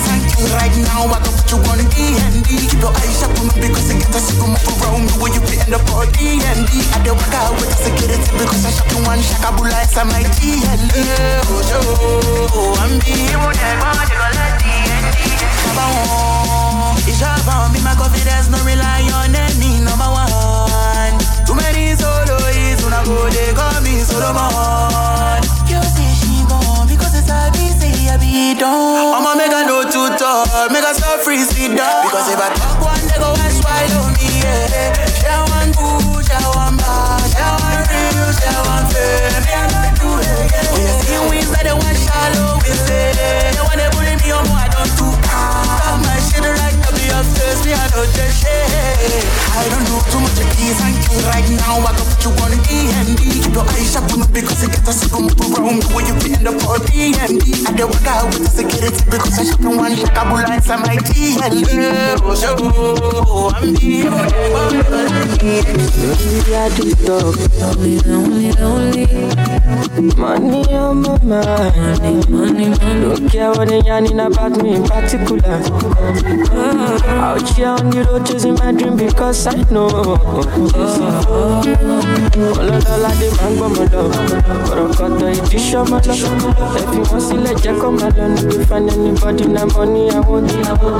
[0.00, 1.08] things right now.
[1.08, 2.56] I can put you on D and D.
[2.68, 5.32] Keep your eyes shut on me because I get a sick move around me when
[5.32, 6.84] you be in the party and D.
[6.92, 10.22] I don't work out with the security because I shot you one shakabula, it's my
[10.36, 10.96] T and D.
[11.48, 11.62] Oh,
[12.52, 15.24] oh, I'm the one that want to let D and D.
[17.06, 21.16] It's about me, my confidence, no rely on any number one.
[21.48, 25.40] Too many soloists, when I go, they call me Solomon.
[25.64, 29.16] You say she gone because it's a busy, I be done.
[29.16, 29.55] I'ma make
[30.26, 32.06] no make a stop free, sit down.
[32.06, 35.06] Because if I talk one, they go and swallow me, yeah.
[35.22, 39.42] Share one food, share one bar, share one real, share one fame.
[39.46, 40.50] Me, I don't do it.
[40.66, 43.14] Oh, you see wins that they want shallow, we say.
[43.54, 45.06] They wanna bully me, oh, I don't do.
[45.30, 46.76] Talk my shit right
[47.10, 49.26] up your face, me, I know the shit.
[49.56, 51.80] I don't know too much of these and things right now.
[51.80, 53.22] I can put you on D and D.
[53.42, 56.04] Keep your eyes shut on me because you get a sick move around the way
[56.04, 57.64] you be in the party and D.
[57.66, 60.96] I don't work out with the security because I shot in one shakabula inside my
[60.96, 61.70] T and D.
[62.22, 62.52] Oh, so
[63.56, 64.06] I'm the
[66.56, 69.06] I do talk, lonely, lonely, lonely.
[70.16, 73.00] Money on my mind, money, money.
[73.00, 75.60] Don't care what they're yarning about me in particular.
[76.56, 76.95] Uh-huh.
[77.04, 79.88] Out here on the road chasing my dream because I know.
[82.60, 84.02] Ọlọ́lọ́lá dé máa ń gbọ́ mọ́ lọ.
[84.70, 86.14] Ọ̀rọ̀kọ̀tọ̀ ìdí ṣọ́mọ́ lọ.
[86.78, 88.24] Ẹ̀fí wọn sílẹ̀ jẹ́ kó máa lọ.
[88.34, 90.50] No dey find anybody na money I want.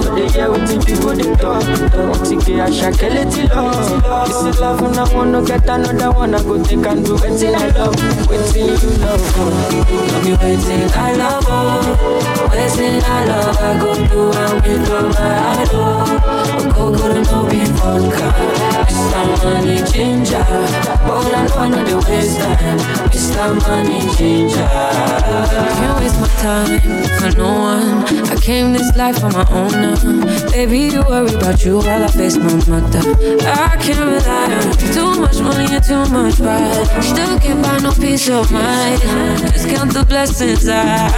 [0.05, 1.65] No dey hear wetin people dey talk.
[2.09, 3.63] Wọ́n ti gé àṣàkẹ́ létí lọ.
[4.49, 6.35] Is love and I wanna get another one.
[6.35, 7.97] I go take and do wetin I love.
[8.29, 9.25] Wetin you love.
[9.37, 11.47] No be wetin I love.
[12.53, 15.73] Wetin I love I go do am with my heart.
[15.87, 16.57] Oh.
[16.59, 18.29] Ogogoro no be vodka.
[18.87, 19.25] Mr.
[19.45, 20.45] Money Ginger.
[21.11, 22.79] All I know I know the waste time.
[23.11, 23.47] Mr.
[23.69, 25.26] Money Ginger.
[26.47, 26.79] Time
[27.19, 28.05] for no one.
[28.31, 30.51] I came this life on my own now.
[30.53, 33.03] Baby, you worry about you while I face my mother.
[33.43, 36.87] I can't rely on too much money and too much pride.
[37.03, 39.01] Still can't buy no peace of mind.
[39.55, 41.11] Just count the blessings I.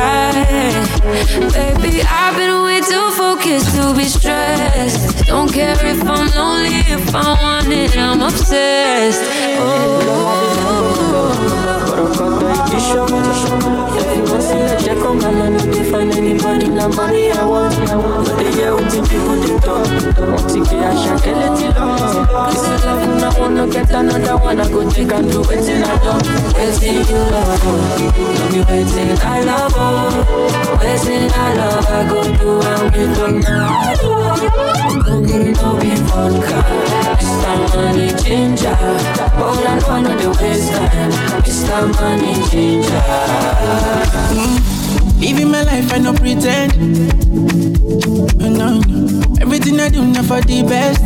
[1.53, 5.27] Baby, I've been way too focused to be stressed.
[5.27, 9.48] Don't care if I'm lonely, if I want it, I'm obsessed.
[21.29, 24.61] This is love and I wanna get another one.
[24.61, 26.23] I go take and do wetin I love.
[26.55, 26.95] Wetin
[28.55, 29.73] you be wetin I love.
[29.77, 30.79] oh.
[30.81, 33.99] Wetin I love I go do am with all my heart.
[34.89, 36.59] Ogogoro no be vodka.
[37.19, 37.57] Mr.
[37.75, 38.77] Money Ginger.
[39.49, 41.11] All I know I know the waste time.
[41.41, 41.89] Mr.
[41.97, 43.03] Money Ginger.
[45.19, 46.73] Living my life, I no pretend.
[48.43, 49.23] Oh, no, no.
[49.41, 51.03] Everything I do, not for the best.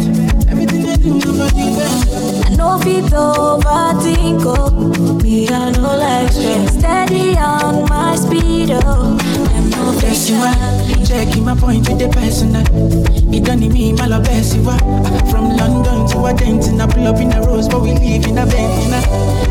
[0.49, 2.47] Everything I do, not for the best.
[2.47, 9.93] I know fit overthink, oh Me, know like stress Steady on my speed, oh no
[10.03, 10.55] Yes, you are.
[11.07, 12.65] Checking my point with the personal.
[13.35, 14.79] It done me, my love, best you are.
[15.31, 18.47] From London to Argentina, I pull up in a rose, but we live in a
[18.47, 19.01] Bentina.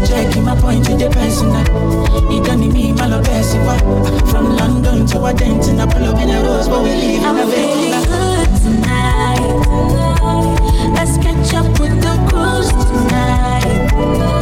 [0.07, 1.65] Checking my point with the personal.
[2.31, 3.79] It done me, my love, best you are.
[4.27, 7.45] From London to Argentina, I pull up in a rose, but we live in a
[7.45, 8.01] Bentina.
[8.05, 9.41] good tonight
[10.95, 14.40] Let's catch up with the cruise tonight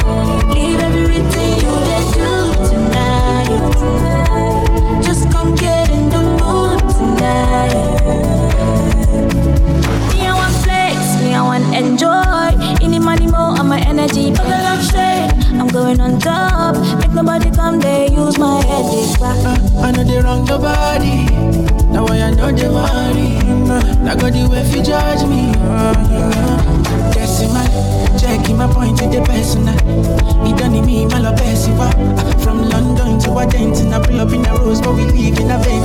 [32.43, 35.78] From London to Argentina, pull up in a rose, but we live in a Bentina.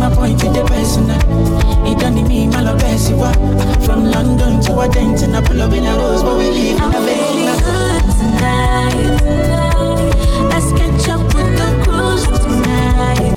[0.00, 1.20] Checking my point with the personal.
[1.86, 3.34] It done me, my love, best you are.
[3.84, 6.92] From London to Argentina, pull up in a rose, but we live in a I'm
[6.92, 7.54] feeling Bentina.
[7.60, 8.96] good tonight.
[10.48, 13.36] Let's catch up with the cruise tonight.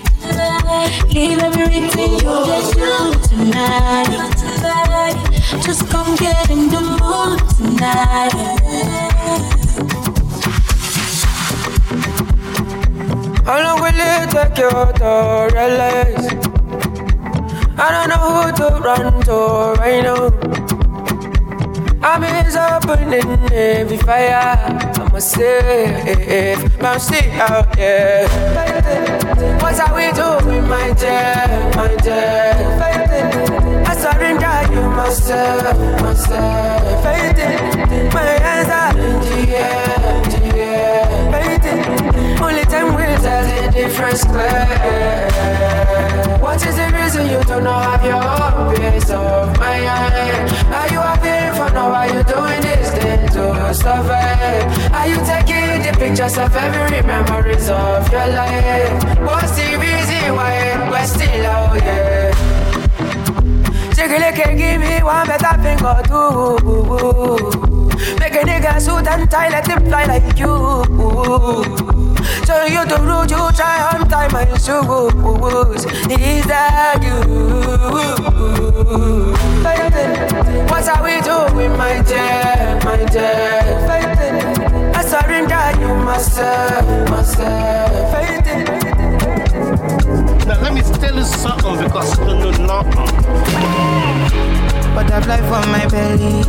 [1.14, 4.12] Leave everything you just do tonight.
[5.64, 8.34] Just come get in the mood tonight.
[13.46, 16.43] How long will it take you to realize?
[17.76, 19.38] I don't know who to run to
[19.80, 20.30] right now.
[22.04, 24.58] I'm is opening every fire.
[25.00, 28.28] I'm a safe, but I'm still out there.
[29.62, 32.54] What are we doing, my dear, my dear?
[33.88, 37.04] I surrender you myself, myself.
[38.14, 39.23] My hands are in
[43.84, 43.92] What
[46.66, 50.48] is the reason you do not have your own peace of mind?
[50.72, 51.92] Are you happy for now?
[51.92, 54.94] Are you doing this thing to survive?
[54.94, 59.20] Are you taking the pictures of every memories of your life?
[59.20, 62.32] What's the reason why we're still out here?
[63.96, 66.56] Chickily can give me one better thing or two.
[68.20, 71.83] Make a nigga suit and tie, let him fly like you.
[72.54, 75.86] So you to root, you try on time my shoes.
[76.06, 77.18] Is that you?
[80.70, 83.64] What are we doing, my dear, my dear?
[84.94, 88.14] I surrender you myself, myself.
[90.46, 93.10] Now let me tell you something because you don't know nothing.
[94.94, 96.44] Butterfly for my belly,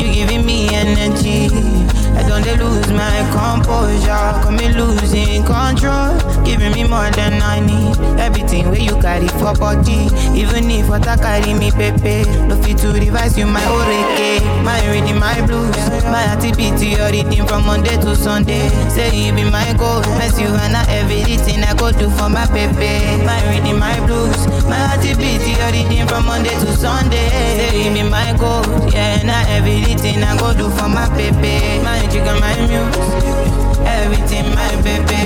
[0.00, 2.03] you giving me energy.
[2.16, 7.96] I don't lose my composure, come me losing control, giving me more than I need.
[8.20, 12.24] Everything where you carry for body, even if what I carry me pepe.
[12.48, 17.46] No fit to revise you my oreke, my reading my blues, my activity or reading
[17.46, 18.68] from Monday to Sunday.
[18.88, 22.46] Say you be my goal, mess you and I everything I go do for my
[22.46, 23.24] pepe.
[23.24, 27.28] My reading my blues, my activity or reading from Monday to Sunday.
[27.58, 28.62] Say you be my goal,
[28.92, 31.82] yeah, and I everything I go do for my pepe.
[31.82, 35.20] My jigga, my muse, everything my baby.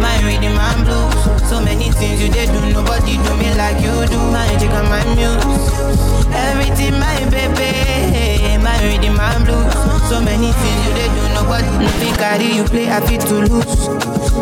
[0.00, 3.94] My reading my blues, so many things you did do, nobody do me like you
[4.06, 4.18] do.
[4.30, 5.46] My jigga, my muse,
[6.34, 8.58] everything my baby.
[8.62, 9.72] My reading my blues,
[10.08, 13.34] so many things you did do, nobody no fit carry you play, I fit to
[13.46, 13.88] lose.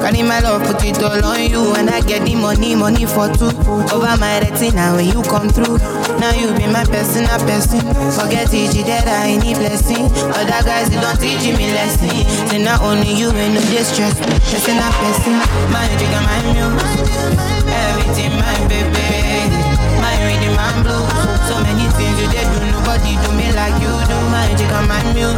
[0.01, 3.29] Carry my love, put it all on you, and I get the money, money for
[3.29, 3.53] two.
[3.93, 5.79] Over my retina when you come through.
[6.21, 7.81] Now you be my personal person.
[8.13, 10.09] Forget it, that I need blessing.
[10.37, 12.09] Other guys they don't teach me lesson.
[12.49, 14.17] Say not only you and no distress.
[14.49, 15.37] Person a person,
[15.69, 16.81] my jigga, my muse.
[17.69, 19.05] Everything my baby,
[20.01, 21.13] my reading my blues.
[21.45, 24.17] So many things you did do, nobody do me like you do.
[24.33, 25.37] My jigga, my muse.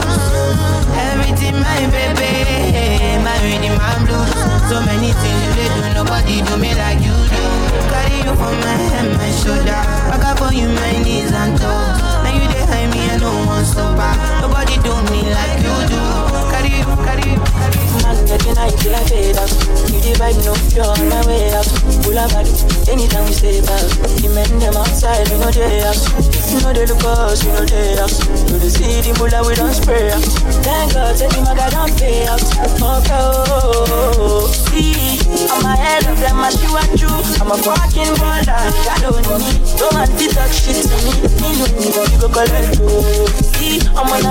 [1.10, 2.30] Everything my baby,
[3.26, 4.30] my reading my blues.
[4.70, 7.44] So many things you did do, nobody do me like you do.
[7.90, 9.82] Carry you for my head, my shoulder.
[10.14, 12.21] I got for you my knees and toes.
[12.32, 14.16] You dey hide me and no one stop back.
[14.42, 16.00] Nobody do me like you do.
[16.52, 17.96] Carry you, carry you, carry you.
[18.02, 19.50] Man, getting high till I fade out.
[19.92, 21.68] You the vibe, no you're on my way out.
[22.04, 22.52] Full of body,
[22.90, 23.84] anytime we stay back.
[24.20, 25.96] The men them outside, we know they out.
[26.52, 28.12] You know they look us, we know they out.
[28.50, 30.24] You the see the mullah, we don't spray out.
[30.64, 32.42] Thank God, say the maga don't pay out.
[32.42, 34.52] Okay, oh, oh, oh, oh.
[34.68, 35.16] see,
[35.50, 37.08] I'm ahead of them, I see what you.
[37.40, 39.60] I'm a fucking baller, I don't need.
[39.78, 41.12] Don't want to talk shit to me.
[41.40, 42.76] Me know me, you go collect.
[43.56, 44.21] See, I'm a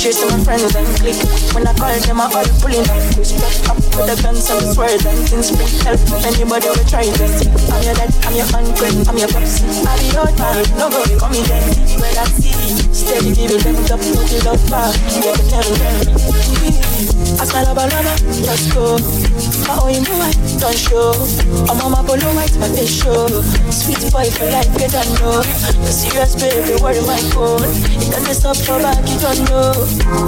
[0.00, 1.12] Chasing my friends and click.
[1.52, 3.04] When I call them, I all pulling up.
[3.20, 5.52] Step up with the guns and the swords and things.
[5.52, 7.44] Bring help anybody will try this.
[7.68, 9.60] I'm your dad, I'm your uncle, I'm your pops.
[9.60, 11.60] I be your man, no go call me then.
[12.00, 12.56] Where I see
[12.96, 14.64] steady giving them no to love
[16.64, 16.80] me.
[17.36, 18.16] I smell a banana,
[18.48, 18.96] let's go.
[19.50, 20.30] You know I
[20.62, 21.10] don't show.
[21.66, 23.26] I'm on my polo white, my face show.
[23.74, 25.42] Sweet boy for life, get I know.
[25.82, 27.66] The serious baby, worry my phone.
[27.98, 29.74] You can't stop for back, you don't know.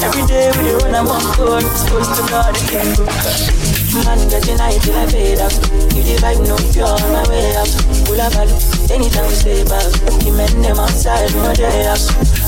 [0.02, 1.62] Every day we run, I'm on code.
[1.62, 2.90] Supposed to know the game.
[4.02, 5.54] Man, getting high till I fade out.
[5.94, 7.70] You the vibe, no pure on my way up.
[8.02, 8.58] Full of value,
[8.90, 9.86] anytime we stay back.
[10.22, 12.00] The men them outside, we know they out.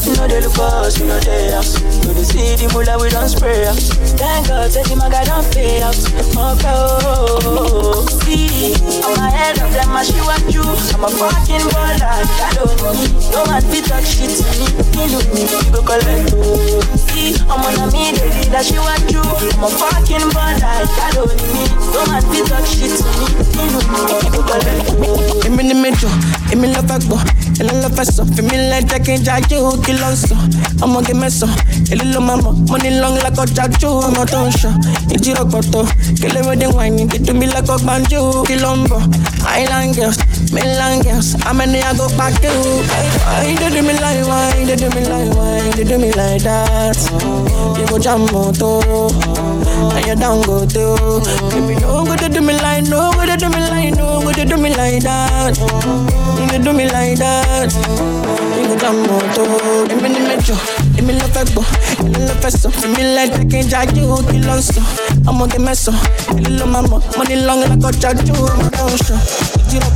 [0.04, 1.66] You know they look us, we know they out.
[2.04, 3.76] You the see the mullah, we don't spray out.
[4.18, 5.94] Thank God, say the maga don't pay out.
[5.94, 8.74] Okay, oh, oh, oh, oh see,
[9.04, 10.62] I'm ahead of them, I see what you.
[10.94, 13.12] I'm a fucking baller, I don't need.
[13.32, 14.66] No man fit talk shit to me.
[14.94, 16.80] Me look me, you go collect oh.
[17.10, 18.80] See, I'm on a me, they lead, I see you.
[18.84, 21.70] I'm a fucking baller, I don't need.
[21.94, 23.26] No man fit talk shit to me.
[23.56, 25.42] Me look me, you go collect oh.
[25.44, 26.08] Èmi ni mẹ́jọ,
[26.52, 27.18] èmi lọ fẹ́ gbọ́,
[27.60, 30.34] El lo peso, female jacking jaju, kilonso.
[30.82, 31.46] I'ma get meso.
[31.90, 34.70] El lo mama, money long like a jaju, I'm a tonsha.
[35.14, 35.86] Ijiro koto,
[36.20, 39.00] kill everything whining, get to me like a banjo, kilombo.
[39.46, 40.18] Island girls,
[40.52, 42.48] mainland girls, I'm a nigga go back to.
[42.48, 46.42] Why they do me like, why they do me like, why they do me like
[46.42, 46.98] that?
[47.78, 48.80] You go jam moto,
[49.94, 54.56] and you down go do me like, no to do me like, no to do
[54.56, 55.54] me like that.
[56.64, 57.43] Do me like that.
[57.44, 60.56] You go jam moto, give me the metro,
[60.94, 61.62] give me the febo,
[61.98, 64.80] give me the feso, give me like I can't judge you, kill on so.
[65.28, 65.92] I'ma get meso,
[66.34, 69.18] little mama, money long like a judge you, my ocean.
[69.68, 69.88] Zero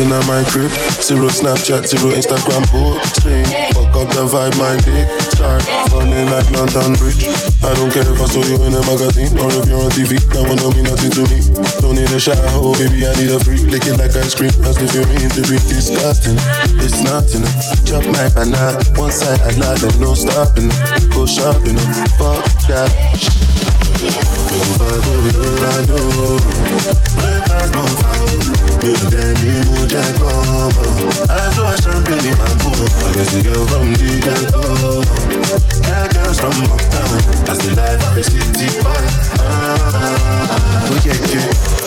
[0.00, 0.70] in my crib,
[1.04, 3.44] zero Snapchat, zero Instagram posting.
[3.76, 7.28] Fuck up the vibe, my dick start running like London Bridge.
[7.60, 10.16] I don't care if I saw you in a magazine or if you're on TV.
[10.32, 11.40] That one don't mean nothing to me.
[11.84, 13.68] Don't need a shower, oh baby, I need a freak.
[13.68, 16.36] Lick it like ice cream, as if you mean to be disgusting.
[16.80, 17.44] It's nothing.
[17.84, 20.72] Chop my banana, one side I lie, there's no stopping.
[21.12, 21.76] Go shopping,
[22.16, 23.59] fuck that.
[38.60, 39.04] Yeah, boy.
[39.38, 41.79] Ah, yeah,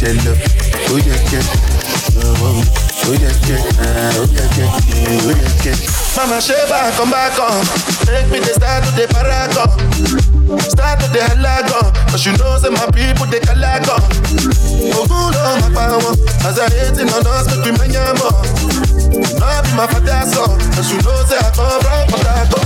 [0.00, 0.32] Jello.
[0.88, 1.44] Oh yeah, yeah.
[2.16, 2.64] Oh,
[3.04, 3.60] oh yeah, yeah.
[3.84, 4.72] Ah, oh yeah, yeah.
[5.12, 5.76] Oh yeah, yeah.
[6.16, 6.40] Mama
[6.96, 7.60] come back on.
[8.08, 9.68] Take me the start to the paragon.
[10.72, 11.92] Start to the halagon.
[12.08, 14.00] Cause you know, say my people, they calagon.
[14.96, 16.16] Oh, good on my power.
[16.48, 18.40] As I hate in on us, make me man your more.
[19.36, 20.56] Now be my father's son.
[20.72, 22.60] Cause you know, say I come from Potato.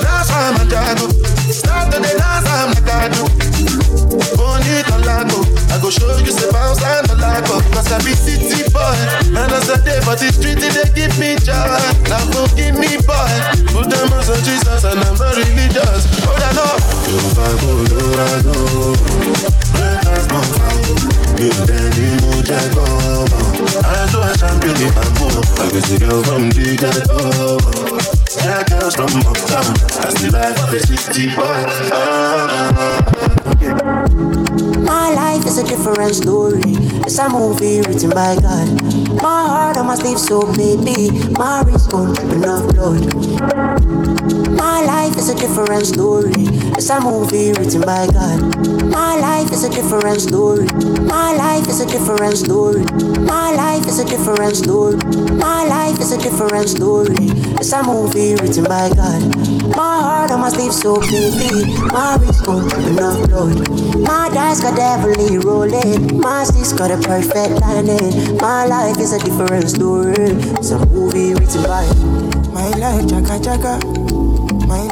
[0.00, 1.12] Last time I jago.
[1.52, 3.91] Start to the last time like I do.
[4.38, 5.40] Only Talago.
[5.72, 7.60] I go show you say bounce and the lago.
[7.72, 8.96] Cause I be city boy.
[9.32, 11.80] And as I day for the street, they give me joy.
[12.12, 13.32] Now go give me boy.
[13.72, 16.02] Put them on some Jesus and I'm not religious.
[16.28, 16.74] Oh, I know.
[17.08, 18.56] Yorùbá Colorado.
[19.72, 21.00] Breakfast mon fàwọ̀.
[21.38, 23.38] Mi ò dẹ́ni mú jẹ́ kọ́mọ.
[23.96, 25.40] Aṣọ champagne bamboo.
[25.62, 27.18] I guess the girl from the ghetto.
[28.44, 29.72] Yeah, girls from uptown.
[29.96, 31.60] That's the life of a city boy.
[31.68, 33.21] My life
[35.52, 36.62] is a different story.
[37.04, 38.68] It's a movie written by God.
[39.22, 43.02] My heart on my sleeve, so maybe my wrist won't drip enough blood.
[44.56, 46.32] My life is a different story.
[46.74, 48.40] It's a movie written by God.
[48.90, 50.66] My life is a different story.
[51.06, 52.82] My life is a different story.
[53.22, 54.96] My life is a different story.
[55.38, 57.14] My life is a different story.
[57.60, 59.22] It's a movie written by God.
[59.76, 63.68] My heart on my sleeve, so baby, my wrist drip enough blood.
[64.02, 66.18] My dice got heavily rolling.
[66.18, 68.38] My sticks got a perfect landing.
[68.38, 70.34] My life is a different story.
[70.58, 71.86] It's a movie written by
[72.50, 74.01] My life, chaka chaka.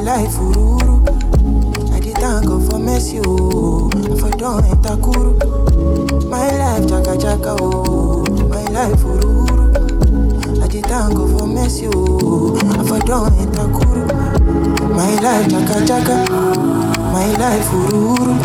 [0.03, 1.01] Life, ururu.
[1.93, 3.89] I did thank God for mercy, oh.
[4.19, 5.37] For don't enter kuru.
[6.29, 8.23] My life, chaka chaka, oh.
[8.49, 9.71] My life, ururu.
[10.63, 12.55] I did thank God for mercy, oh.
[12.87, 14.07] For don't enter kuru.
[14.95, 16.25] My life, chaka chaka.
[17.13, 18.41] My life, ururu.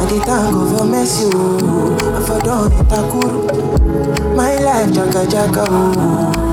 [0.00, 1.98] I did thank God for mercy, oh.
[2.26, 3.02] For don't enter.
[4.34, 5.92] My life, chaka chaka, oh.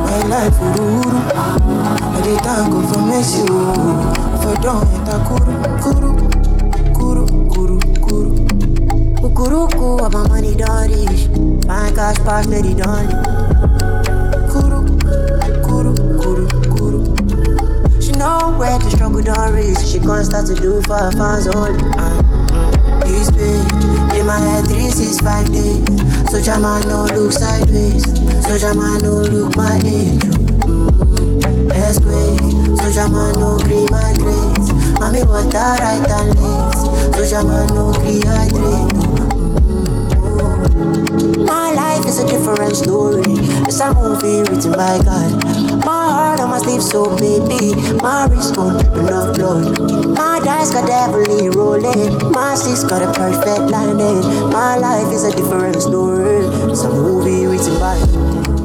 [0.06, 1.89] My life, ururu.
[2.30, 4.14] Dey thank God for mercy, oh.
[4.44, 6.12] For don't enter kuru, kuru,
[6.94, 8.36] kuru, kuru, kuru.
[9.18, 11.28] Kukuruku, of my money don't reach.
[11.66, 13.10] My cash pass, steady don't
[14.54, 14.86] Kuru,
[15.66, 17.02] kuru, kuru, kuru.
[18.00, 19.80] She know where the struggle don't reach.
[19.80, 21.82] She gon' start to do for her fans only.
[21.98, 22.22] Uh.
[23.10, 26.30] This page, in my head, 365 days.
[26.30, 28.04] So Jama no look sideways.
[28.46, 30.39] So Jama no look my age.
[32.90, 32.94] Mm.
[32.94, 34.72] So Jama no green my grace.
[35.00, 36.82] Mommy water right and legs.
[37.16, 38.96] So Jama no dehydrate.
[41.46, 43.22] My life is a different story.
[43.68, 45.86] It's a movie written by God.
[45.86, 49.80] My heart on my sleeve, so baby, my wrist drip enough blood.
[50.16, 52.32] My dice got heavily rolling.
[52.32, 54.22] My sis got a perfect lining.
[54.50, 56.46] My life is a different story.
[56.72, 58.00] It's a movie written by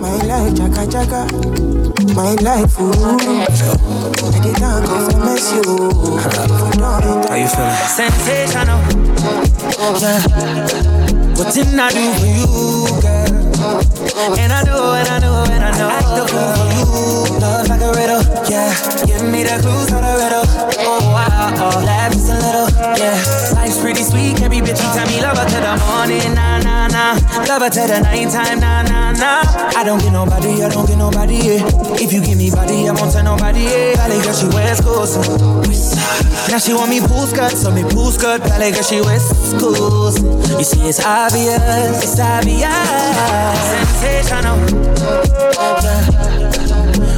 [0.00, 1.83] my life, Jaka Jaka.
[2.14, 2.92] My life, ooh.
[2.92, 3.46] I
[4.40, 5.62] did not go for mess you.
[5.66, 6.18] Oh.
[7.28, 7.74] How you feeling?
[7.90, 8.80] Sensational.
[10.00, 10.20] Yeah.
[11.36, 12.93] What didn't I do for you, girl?
[14.14, 15.90] And I know, and I know, and I know.
[15.90, 17.40] Act the fool for you.
[17.42, 18.70] Love like a riddle, yeah.
[19.04, 20.46] Give me the clues for the riddle.
[20.86, 23.18] Oh, wow, oh, laugh just a little, yeah.
[23.58, 26.86] Life's pretty sweet, every bitch you tell me love her to the morning, nah, nah,
[26.86, 27.18] nah.
[27.50, 29.42] Love her to the nighttime, nah, nah, nah.
[29.74, 31.98] I don't get nobody, I don't get nobody, yeah.
[31.98, 33.98] If you give me body, I won't tell nobody, yeah.
[33.98, 35.18] Valley girl, she wears clothes.
[35.18, 35.26] Uh.
[36.48, 38.42] Now she want me pool skirt, so me pool skirt.
[38.46, 40.22] Valley girl, she wears schools.
[40.54, 41.58] You see, it's obvious,
[41.98, 44.03] it's obvious.
[44.04, 44.60] Sensational.
[45.00, 45.24] Oh.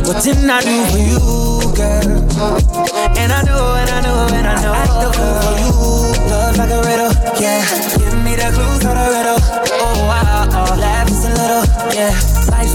[0.06, 1.18] What didn't I do for you,
[1.74, 2.06] girl?
[3.18, 4.72] And I know, and I know, and I know.
[4.72, 5.10] I the
[5.42, 5.72] for you.
[6.30, 7.12] Love like a riddle,
[7.42, 7.66] yeah.
[7.98, 9.40] Give me the clues for the riddle.
[9.82, 12.14] Oh, wow, oh, laugh just a little, yeah.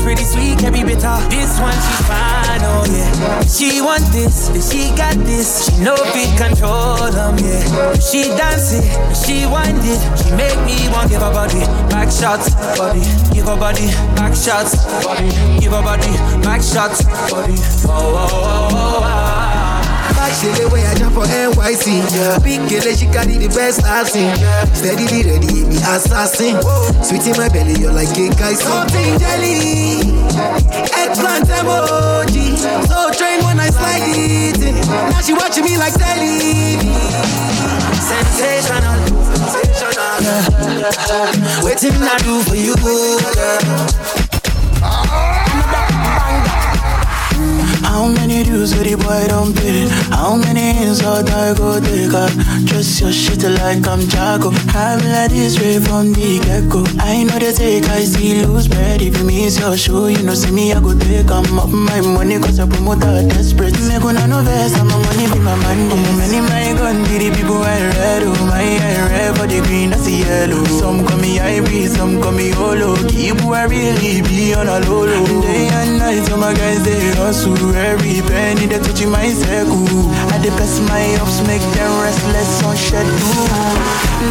[0.03, 1.15] Pretty sweet, can be bitter.
[1.29, 3.41] This one, she's fine, oh, yeah.
[3.45, 5.69] She want this, she got this.
[5.69, 7.93] She know fit control them, yeah.
[7.99, 8.83] She dance it,
[9.15, 10.01] she wind it.
[10.17, 11.61] She make me want give her body
[11.93, 13.01] back shots, body.
[13.33, 13.87] Give her body
[14.17, 14.75] back shots,
[15.05, 15.29] body.
[15.59, 17.53] Give her body back shots, body.
[17.85, 19.55] Oh, oh, oh, oh, oh.
[19.55, 19.60] oh.
[20.11, 22.03] Back the way I jump for NYC.
[22.13, 22.39] Yeah.
[22.43, 24.33] Big girl, she carry the best I've seen.
[24.75, 26.59] Steadily ready, me assassin.
[27.03, 28.61] Sweet in my belly, you're like cake ice.
[28.61, 30.11] Something jelly.
[30.93, 32.57] Eggplant emoji.
[32.87, 34.61] So train when I slide it.
[34.61, 34.75] in.
[35.09, 36.77] Now she watching me like telly.
[38.01, 38.99] Sensational.
[39.35, 40.17] Sensational.
[40.21, 41.63] Yeah.
[41.63, 44.30] Waiting I do for you, girl.
[47.91, 49.83] How many dudes with the boy don't pay?
[50.15, 52.31] How many insult I go take up?
[52.65, 54.49] Trust your shit like I'm Jago.
[54.71, 56.87] Have like this way from the get go.
[57.03, 59.01] I know they take, I see lose bread.
[59.01, 61.29] If you miss your show, you know, see me, I go take.
[61.29, 63.75] I'm up my money, cause I promote a desperate.
[63.83, 65.91] Me gonna no vest, I'm a money, be my money.
[66.15, 68.23] Many my gun, be the people I read.
[68.23, 70.63] Oh, my I red for the green, that's the yellow.
[70.79, 72.95] Some call me Ivory, some call me Holo.
[73.11, 75.41] Keep who I really be on a low low.
[75.43, 77.59] Day and night, so my guys, they hustle.
[77.81, 79.85] Every penny they touching my circle.
[80.31, 83.47] I dey bless my ups, make them restless on schedule.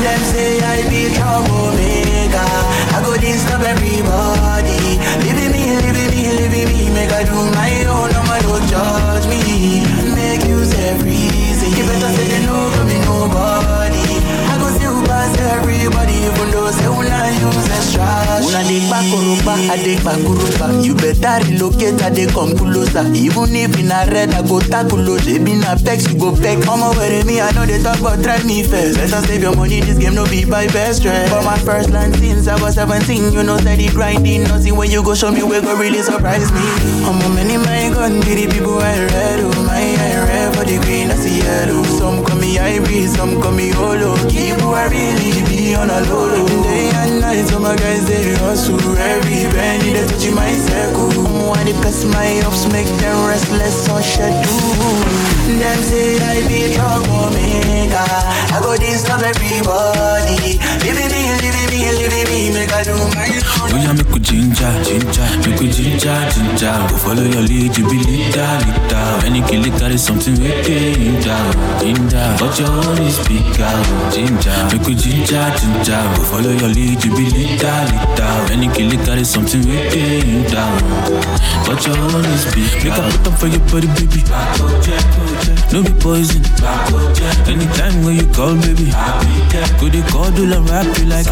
[0.02, 2.50] Them say I be troublemaker.
[2.94, 4.78] I go disturb everybody.
[5.26, 6.90] Living me, living me, living me.
[6.94, 9.82] Make I do my own, no man don't judge me.
[10.14, 11.70] Make use every reason.
[11.74, 13.79] You better say they know me nobody.
[15.38, 18.06] Everybody, even though say una use extra.
[18.42, 20.66] Una dey kpakurupa, I dey oh, kpakurupa.
[20.70, 23.04] Oh, you better relocate, I dey come closer.
[23.14, 25.18] Even if in a red, I go tackle low.
[25.20, 26.58] Baby na vex, you go peck.
[26.66, 28.96] I'ma wear me, I know they talk, but try me first.
[28.98, 31.28] Better save your money, this game no be by best friend.
[31.30, 34.44] For my first land since I was 17, you know steady grinding.
[34.44, 36.64] Nothing when you go show me, we go really surprise me.
[37.06, 39.40] I'm a many my gun, be people I read.
[39.44, 40.19] Oh my, I
[40.70, 41.82] the green, that's the yellow.
[41.98, 44.14] Some call me Ivory, some call me Holo.
[44.30, 46.46] Keep who I really be on a low low.
[46.62, 48.78] Day and night, so my guys they hustle.
[48.78, 51.10] Every penny they touching my circle.
[51.10, 54.94] I'm one the best my ups make them restless on schedule.
[55.58, 58.06] Them say I be troublemaker.
[58.54, 60.60] I go disturb everybody.
[60.86, 63.26] Living me, living me, living me, make I do my
[63.72, 66.74] Oh ginger, ginger, make we ginger, ginger.
[66.88, 69.26] Go follow your lead, you be leader, leader.
[69.26, 70.62] Any kill it, carry something with uh.
[70.62, 71.40] ginger,
[71.82, 72.36] ginger.
[72.38, 73.74] But your own is bigger,
[74.14, 74.58] ginger.
[74.70, 76.02] Make we ginger, ginger.
[76.14, 78.32] Go follow your lead, you be leader, leader.
[78.54, 79.98] Any kill it, carry something with uh.
[79.98, 80.68] ginger.
[81.66, 82.86] But your own is bigger.
[82.86, 85.59] Make I put up for your body, baby.
[85.72, 86.42] No be poison.
[87.46, 88.90] Anytime when you call, baby.
[89.78, 91.26] Go they call, do and rap you like.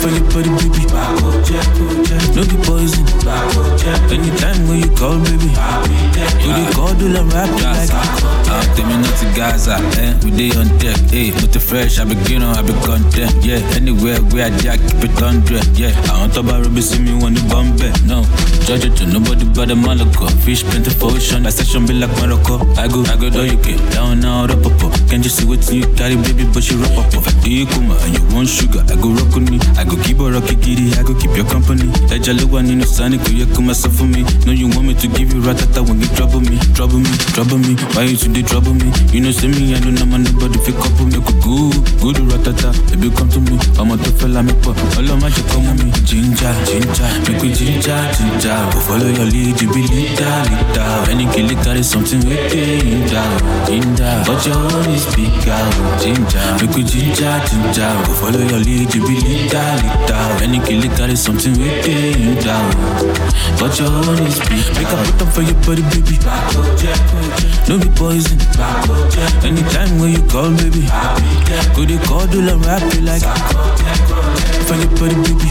[0.00, 0.84] For your body, baby.
[2.36, 3.06] No be poison.
[4.12, 5.48] Anytime when you call, baby.
[6.44, 8.39] Go they call, do and rap you like.
[8.50, 10.10] Uh, tell me not to Gaza, eh?
[10.24, 11.30] We day on deck, eh?
[11.38, 13.62] Not the fresh, I be green I be content, yeah.
[13.78, 15.94] Anywhere where I jack, keep it hundred, yeah.
[16.10, 17.78] I want to buy Ruby, see me when the bomb
[18.10, 18.26] no.
[18.66, 20.26] Judge it to nobody but the Malaco.
[20.42, 22.58] Fish plenty for ocean, my section be like Morocco.
[22.74, 24.92] I go, I go, do you get down now, up, up, up.
[25.06, 27.22] Can't you see what you carry, baby, but you rock up.
[27.22, 29.62] I you come and you want sugar, I go rock on me.
[29.78, 31.86] I go keep a rocky giddy, I go keep your company.
[32.10, 34.26] Eja lewa nino sani kuye kuma suffer me.
[34.42, 37.10] No, you want me to give you right, ratata when you trouble me, trouble me,
[37.30, 37.78] trouble me.
[37.94, 38.92] Why you today trouble me?
[39.12, 41.18] You know, see me, I don't know my nobody fi couple me.
[41.18, 42.70] Go good, good ratata.
[42.90, 43.58] Baby, come to me.
[43.78, 44.76] I'm a tough fella, me pop.
[44.96, 45.90] All of my come on me.
[46.04, 48.56] Ginger, ginger, make we ginger, ginger.
[48.72, 50.90] Go follow your lead, you be leader, leader.
[51.10, 53.26] Any kill carry something with ginger,
[53.66, 54.14] ginger.
[54.26, 55.62] But your own is bigger,
[55.98, 56.46] ginger.
[56.60, 57.90] Make we ginger, ginger.
[58.06, 60.22] Go follow your lead, you be leader, leader.
[60.44, 62.60] Any kill carry something with ginger.
[63.58, 64.64] But your own is big.
[64.78, 66.16] Make a put up for your body, baby.
[67.68, 67.88] No be
[68.38, 69.44] poison.
[69.44, 70.86] Anytime when you call, baby.
[71.74, 73.22] Go they call, do la rap you like.
[74.66, 75.50] For your body, baby.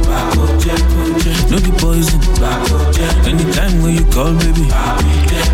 [1.49, 2.21] No be poison.
[3.25, 4.67] Anytime when you call, baby.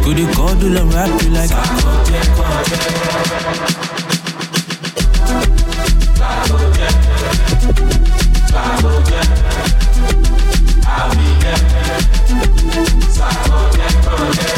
[0.04, 1.52] Go they call, do la rap you like.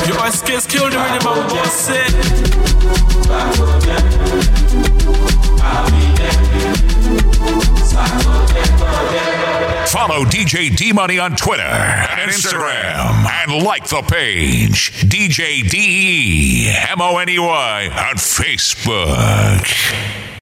[0.07, 2.13] Your skills killed the rhythm of boss it.
[9.87, 15.77] Follow DJ Dee Money on Twitter and Instagram and like the page DJ D
[16.67, 19.65] E M O N E Y on Facebook.